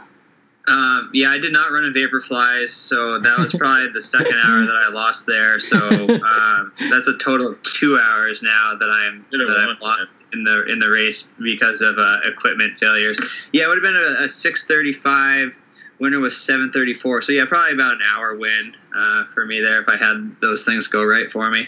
[0.68, 4.66] Um, yeah, I did not run in Vaporflies, so that was probably the second hour
[4.66, 5.60] that I lost there.
[5.60, 10.44] So um, that's a total of two hours now that I'm that I've lost in
[10.44, 13.18] the in the race because of uh, equipment failures.
[13.52, 15.54] Yeah, it would have been a, a 6:35.
[16.00, 17.24] Winner was 7:34.
[17.24, 18.60] So yeah, probably about an hour win
[18.96, 21.68] uh, for me there if I had those things go right for me.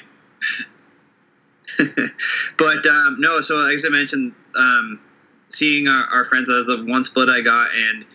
[2.58, 5.00] but um, no, so as I mentioned, um,
[5.52, 6.48] seeing our, our friends.
[6.48, 8.06] That was the one split I got, and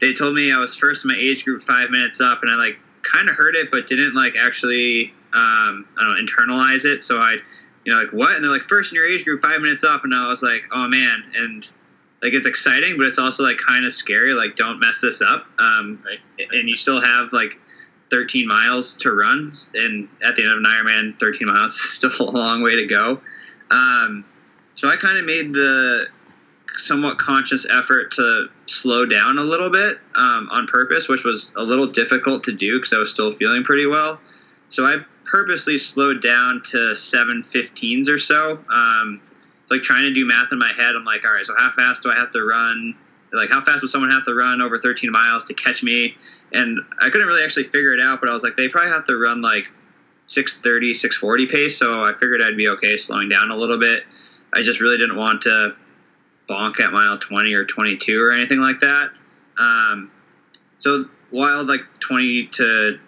[0.00, 2.56] they told me I was first in my age group five minutes up, and I
[2.56, 7.02] like kind of heard it, but didn't like actually um, I don't know internalize it.
[7.02, 7.36] So I,
[7.84, 8.34] you know, like what?
[8.34, 10.62] And they're like first in your age group, five minutes up, and I was like,
[10.72, 11.66] oh man, and
[12.22, 14.32] like it's exciting, but it's also like kind of scary.
[14.32, 15.46] Like don't mess this up.
[15.58, 16.02] Um,
[16.38, 17.58] and you still have like
[18.10, 22.28] 13 miles to run, and at the end of an Ironman, 13 miles is still
[22.28, 23.20] a long way to go.
[23.70, 24.24] Um,
[24.74, 26.06] so I kind of made the
[26.78, 31.62] somewhat conscious effort to slow down a little bit um, on purpose, which was a
[31.62, 34.20] little difficult to do because I was still feeling pretty well.
[34.70, 38.64] So I purposely slowed down to 715s or so.
[38.72, 39.20] Um,
[39.70, 40.94] like trying to do math in my head.
[40.94, 42.94] I'm like, all right, so how fast do I have to run?
[43.32, 46.16] Like, how fast would someone have to run over 13 miles to catch me?
[46.52, 49.04] And I couldn't really actually figure it out, but I was like, they probably have
[49.06, 49.66] to run like
[50.28, 51.78] 630, 640 pace.
[51.78, 54.04] So I figured I'd be okay slowing down a little bit.
[54.54, 55.74] I just really didn't want to
[56.48, 59.10] bonk at mile 20 or 22 or anything like that.
[59.58, 60.10] Um,
[60.78, 62.98] so while like 20 to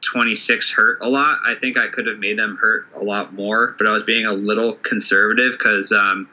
[0.00, 3.74] 26 hurt a lot, I think I could have made them hurt a lot more,
[3.78, 6.28] but I was being a little conservative because um,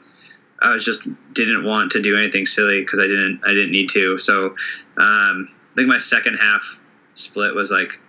[0.60, 1.00] I was just
[1.32, 4.18] didn't want to do anything silly because I didn't I didn't need to.
[4.18, 4.46] So
[4.98, 6.82] um, I think my second half
[7.14, 8.00] split was like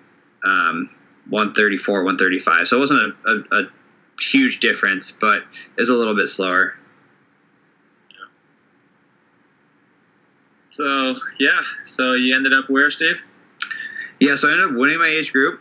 [0.46, 0.90] um,
[1.30, 2.68] 134, 135.
[2.68, 3.64] So it wasn't a, a, a
[4.22, 6.76] huge difference, but it was a little bit slower.
[10.78, 13.26] So yeah, so you ended up where, Steve?
[14.20, 15.60] Yeah, so I ended up winning my age group.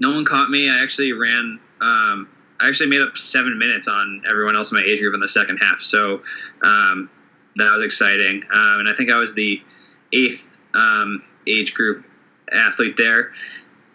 [0.00, 0.70] No one caught me.
[0.70, 1.60] I actually ran.
[1.82, 2.26] Um,
[2.58, 5.28] I actually made up seven minutes on everyone else in my age group in the
[5.28, 5.80] second half.
[5.82, 6.22] So
[6.62, 7.10] um,
[7.56, 8.42] that was exciting.
[8.50, 9.60] Um, and I think I was the
[10.14, 12.06] eighth um, age group
[12.50, 13.32] athlete there.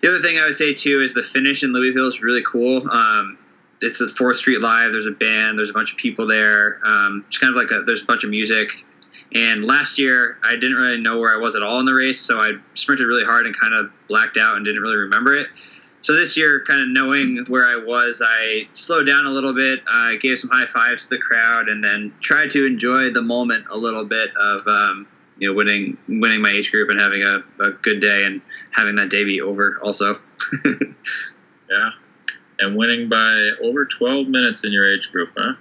[0.01, 2.87] The other thing I would say too is the finish in Louisville is really cool.
[2.91, 3.39] Um,
[3.81, 4.91] it's the Fourth Street Live.
[4.91, 5.57] There's a band.
[5.57, 6.81] There's a bunch of people there.
[6.85, 8.69] Um, it's kind of like a, there's a bunch of music.
[9.35, 12.21] And last year, I didn't really know where I was at all in the race,
[12.21, 15.47] so I sprinted really hard and kind of blacked out and didn't really remember it.
[16.03, 19.81] So this year, kind of knowing where I was, I slowed down a little bit.
[19.91, 23.65] I gave some high fives to the crowd, and then tried to enjoy the moment
[23.69, 25.05] a little bit of um,
[25.37, 28.95] you know winning winning my age group and having a, a good day and having
[28.95, 30.17] that day be over also.
[31.69, 31.89] yeah,
[32.59, 35.55] and winning by over 12 minutes in your age group, huh?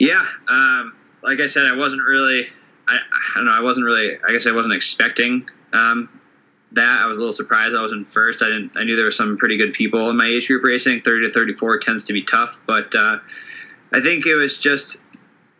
[0.00, 2.48] Yeah, um, like I said, I wasn't really.
[2.88, 3.52] I, I don't know.
[3.52, 4.18] I wasn't really.
[4.26, 6.08] I guess I wasn't expecting um,
[6.72, 7.02] that.
[7.02, 8.42] I was a little surprised I was in first.
[8.42, 8.76] I didn't.
[8.76, 11.00] I knew there were some pretty good people in my age group racing.
[11.02, 13.18] Thirty to thirty-four tends to be tough, but uh,
[13.92, 14.96] I think it was just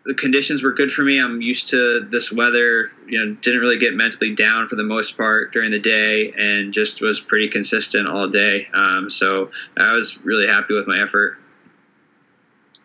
[0.04, 1.20] the conditions were good for me.
[1.20, 2.90] I'm used to this weather.
[3.06, 6.72] You know, didn't really get mentally down for the most part during the day, and
[6.72, 8.66] just was pretty consistent all day.
[8.74, 11.38] Um, so I was really happy with my effort.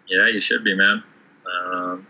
[0.08, 1.04] Yeah, you should be, man.
[1.46, 2.08] Um,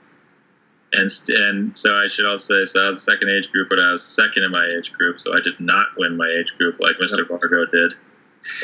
[0.94, 3.92] and and so I should also say, so I was second age group, but I
[3.92, 6.96] was second in my age group, so I did not win my age group like
[6.98, 7.28] Mr.
[7.28, 7.94] Vargo did.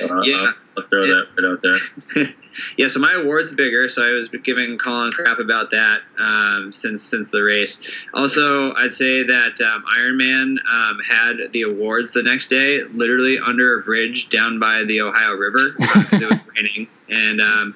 [0.02, 2.28] Uh, yeah, I'll, I'll throw that right out there.
[2.78, 7.04] yeah, so my award's bigger, so I was giving Colin crap about that um, since
[7.04, 7.80] since the race.
[8.14, 13.80] Also, I'd say that um, Ironman um, had the awards the next day, literally under
[13.80, 15.60] a bridge down by the Ohio River.
[15.80, 17.76] it was raining, and um,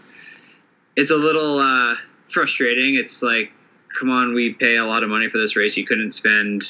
[0.95, 1.95] it's a little uh,
[2.29, 2.95] frustrating.
[2.95, 3.51] It's like,
[3.97, 5.75] come on, we pay a lot of money for this race.
[5.77, 6.63] You couldn't spend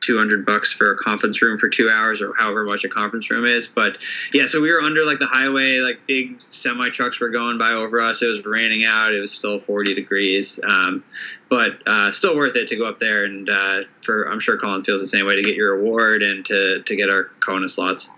[0.00, 3.44] 200 bucks for a conference room for two hours or however much a conference room
[3.44, 3.68] is.
[3.68, 3.98] But
[4.32, 7.72] yeah, so we were under like the highway, like big semi trucks were going by
[7.72, 8.22] over us.
[8.22, 9.14] It was raining out.
[9.14, 10.58] It was still 40 degrees.
[10.64, 11.04] Um,
[11.48, 13.24] but uh, still worth it to go up there.
[13.24, 16.44] And uh, for, I'm sure Colin feels the same way to get your award and
[16.46, 18.08] to, to get our Kona slots.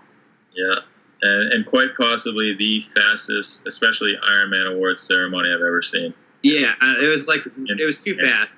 [0.55, 0.75] Yeah.
[1.21, 6.13] And, and quite possibly the fastest, especially Ironman awards ceremony I've ever seen.
[6.43, 6.73] Yeah.
[6.81, 8.51] Uh, it was like, it was too fast.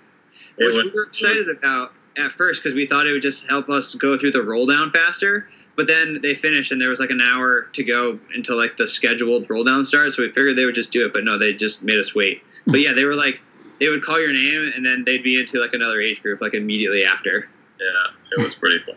[0.58, 3.70] Which was, we were excited about at first because we thought it would just help
[3.70, 5.48] us go through the roll down faster.
[5.76, 8.88] But then they finished and there was like an hour to go until like the
[8.88, 10.16] scheduled roll down starts.
[10.16, 12.42] So we figured they would just do it, but no, they just made us wait.
[12.66, 13.40] But yeah, they were like
[13.80, 16.54] they would call your name and then they'd be into like another age group like
[16.54, 17.50] immediately after.
[17.80, 18.96] Yeah, it was pretty cool.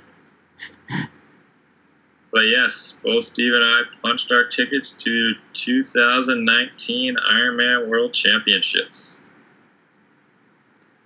[2.32, 9.22] But yes, both Steve and I punched our tickets to 2019 Ironman World Championships.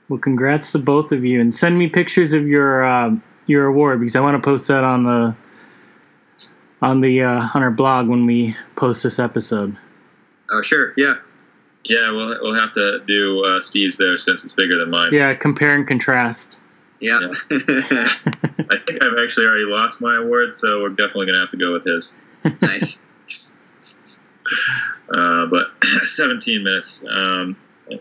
[0.09, 3.17] Well, congrats to both of you, and send me pictures of your uh,
[3.47, 5.35] your award because I want to post that on the
[6.83, 9.77] on the uh, on our blog when we post this episode.
[10.51, 11.15] Oh, sure, yeah,
[11.85, 12.11] yeah.
[12.11, 15.15] We'll we'll have to do uh, Steve's there since it's bigger than mine.
[15.15, 16.59] Yeah, compare and contrast.
[17.03, 17.19] Yeah.
[17.21, 17.35] yeah.
[18.71, 21.73] I think I've actually already lost my award, so we're definitely gonna have to go
[21.73, 22.15] with his.
[22.63, 23.05] nice.
[25.09, 25.67] Uh, but
[26.05, 27.05] 17 minutes.
[27.09, 27.57] Um,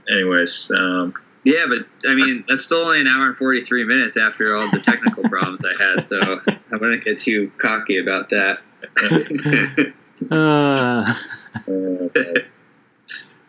[0.09, 0.71] anyways.
[0.71, 4.69] Um, yeah, but I mean, that's still only an hour and 43 minutes after all
[4.69, 8.59] the technical problems I had, so I wouldn't get too cocky about that.
[10.31, 11.13] uh.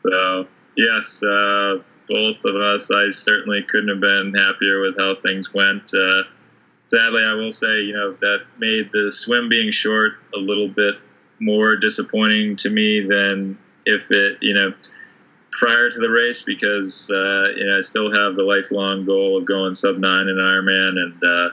[0.02, 1.78] so, yes, uh,
[2.12, 5.92] both of us, I certainly couldn't have been happier with how things went.
[5.94, 6.22] Uh,
[6.86, 10.96] sadly, I will say, you know, that made the swim being short a little bit
[11.40, 14.74] more disappointing to me than if it, you know,
[15.52, 19.44] prior to the race because uh, you know I still have the lifelong goal of
[19.44, 21.50] going sub nine in Ironman, and uh,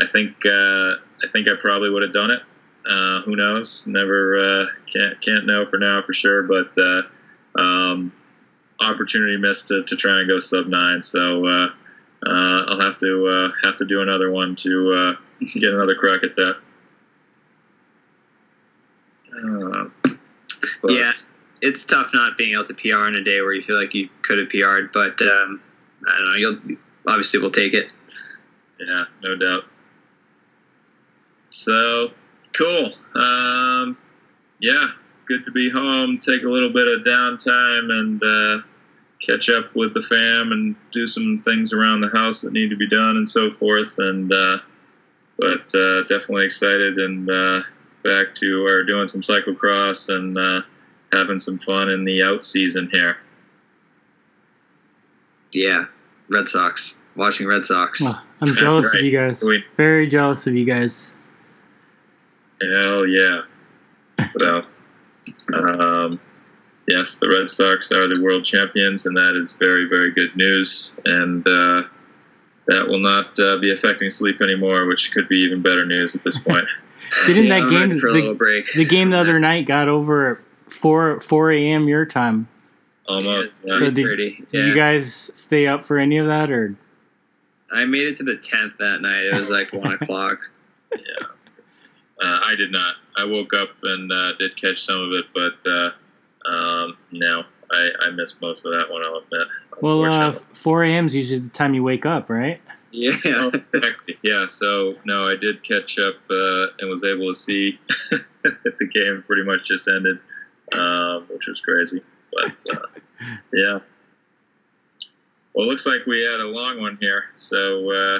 [0.00, 2.40] I think uh, I think I probably would have done it.
[2.88, 3.86] Uh, who knows?
[3.86, 7.02] Never uh, can't can't know for now for sure, but uh,
[7.60, 8.12] um,
[8.80, 11.02] opportunity missed to, to try and go sub nine.
[11.02, 11.70] So
[12.26, 15.16] I'll have to have to do another one to
[15.54, 16.56] get another crack at that.
[20.82, 21.12] But, yeah,
[21.60, 24.08] it's tough not being able to PR in a day where you feel like you
[24.22, 25.60] could have PR'd, but um,
[26.08, 26.36] I don't know.
[26.36, 27.90] You'll obviously we'll take it.
[28.78, 29.64] Yeah, no doubt.
[31.50, 32.12] So
[32.56, 32.92] cool.
[33.14, 33.98] Um,
[34.60, 34.88] yeah,
[35.26, 36.18] good to be home.
[36.18, 38.66] Take a little bit of downtime and uh,
[39.20, 42.76] catch up with the fam and do some things around the house that need to
[42.76, 43.98] be done and so forth.
[43.98, 44.58] And uh,
[45.38, 47.60] but uh, definitely excited and uh,
[48.04, 50.62] back to or doing some cyclocross and uh,
[51.12, 53.16] having some fun in the out season here.
[55.52, 55.86] Yeah,
[56.28, 56.96] Red Sox.
[57.16, 58.00] watching Red Sox.
[58.02, 59.00] Oh, I'm jealous Right.
[59.00, 59.42] of you guys.
[59.42, 61.12] We- Very jealous of you guys.
[62.62, 63.42] Hell yeah.
[64.38, 64.62] So,
[65.54, 66.20] um,
[66.88, 70.96] yes, the Red Sox are the world champions, and that is very, very good news.
[71.04, 71.84] And uh,
[72.66, 76.22] that will not uh, be affecting sleep anymore, which could be even better news at
[76.24, 76.66] this point.
[77.26, 78.72] Didn't Yeah, that game for a the- little break?
[78.72, 81.88] The game the other night got over at four four a.m.
[81.88, 82.46] your time.
[83.08, 83.62] Almost.
[83.64, 83.78] Yeah, Yeah.
[83.80, 84.30] So it's did- pretty.
[84.36, 84.64] Did Yeah.
[84.66, 86.76] you guys stay up for any of that, or
[87.72, 89.24] I made it to the tenth that night.
[89.24, 90.38] It was like one o'clock.
[90.92, 91.26] yeah.
[92.22, 92.94] Uh, I did not.
[93.16, 95.90] I woke up and uh, did catch some of it, but uh,
[96.46, 99.02] um, no, I, I missed most of that one.
[99.04, 99.48] I'll admit.
[99.80, 101.06] well, uh, four a.m.
[101.06, 102.60] is usually the time you wake up, right?
[102.90, 103.50] Yeah.
[104.22, 107.78] Yeah, so no, I did catch up uh, and was able to see
[108.10, 108.24] that
[108.78, 110.18] the game pretty much just ended,
[110.72, 112.02] um, which was crazy.
[112.32, 112.86] But uh,
[113.54, 113.78] yeah.
[115.54, 118.18] Well, it looks like we had a long one here, so uh,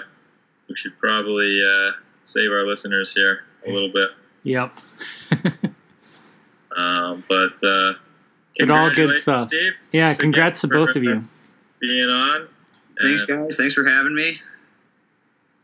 [0.71, 1.91] we should probably uh,
[2.25, 4.09] save our listeners here a little bit.
[4.45, 4.75] Yep.
[6.77, 7.95] Um, but uh,
[8.59, 9.41] But all good stuff.
[9.49, 9.75] Steve.
[9.93, 11.25] Yeah, Thanks congrats to both of you.
[11.81, 12.49] being on.
[13.01, 13.57] Thanks, And- guys.
[13.57, 14.41] Thanks for having me.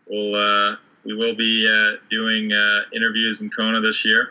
[0.09, 4.31] We'll uh, we will be uh, doing uh, interviews in Kona this year,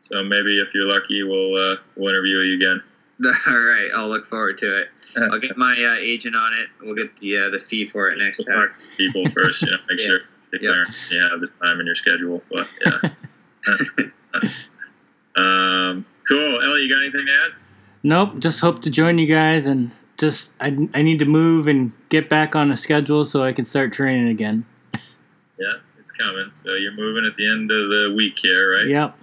[0.00, 2.82] so maybe if you're lucky, we'll uh, we'll interview you again.
[3.46, 3.90] All right.
[3.94, 4.88] I'll look forward to it.
[5.16, 6.68] I'll get my uh, agent on it.
[6.80, 8.68] We'll get the uh, the fee for it next We'll time.
[8.68, 10.06] talk to people first, you know, make Yeah.
[10.06, 10.18] sure
[10.52, 10.70] you Yeah.
[10.70, 12.42] clear, you have the time in your schedule.
[12.52, 13.10] But yeah.
[15.36, 16.62] um, cool.
[16.62, 17.50] Ellie, you got anything to add?
[18.06, 18.38] Nope.
[18.38, 22.28] Just hope to join you guys, and just I I need to move and get
[22.28, 24.64] back on a schedule so I can start training again.
[25.58, 26.50] Yeah, it's coming.
[26.52, 28.86] So you're moving at the end of the week here, right?
[28.86, 29.18] Yep.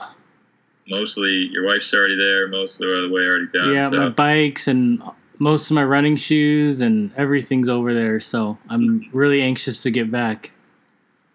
[0.88, 2.48] Mostly your wife's already there.
[2.48, 3.72] Most of the way already done.
[3.72, 3.98] yeah, so.
[3.98, 5.04] my bikes and
[5.38, 8.20] most of my running shoes and everything's over there.
[8.20, 10.50] So I'm really anxious to get back.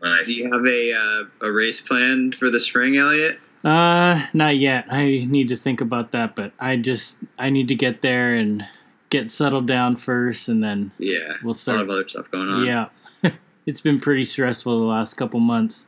[0.03, 0.26] Nice.
[0.26, 3.38] Do you have a uh, a race planned for the spring, Elliot?
[3.64, 4.86] Uh, not yet.
[4.90, 8.64] I need to think about that, but I just I need to get there and
[9.11, 11.34] get settled down first, and then Yeah.
[11.42, 11.78] we'll start.
[11.80, 11.88] A lot start.
[11.88, 12.64] of other stuff going on.
[12.66, 13.30] Yeah,
[13.66, 15.86] it's been pretty stressful the last couple months.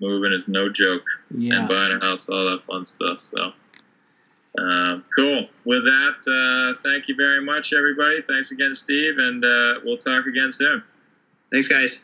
[0.00, 1.02] Moving is no joke.
[1.36, 1.60] Yeah.
[1.60, 3.20] and buying a house, all that fun stuff.
[3.20, 3.52] So,
[4.58, 5.46] um, cool.
[5.64, 8.22] With that, uh, thank you very much, everybody.
[8.28, 10.82] Thanks again, Steve, and uh, we'll talk again soon.
[11.52, 12.00] Thanks, guys.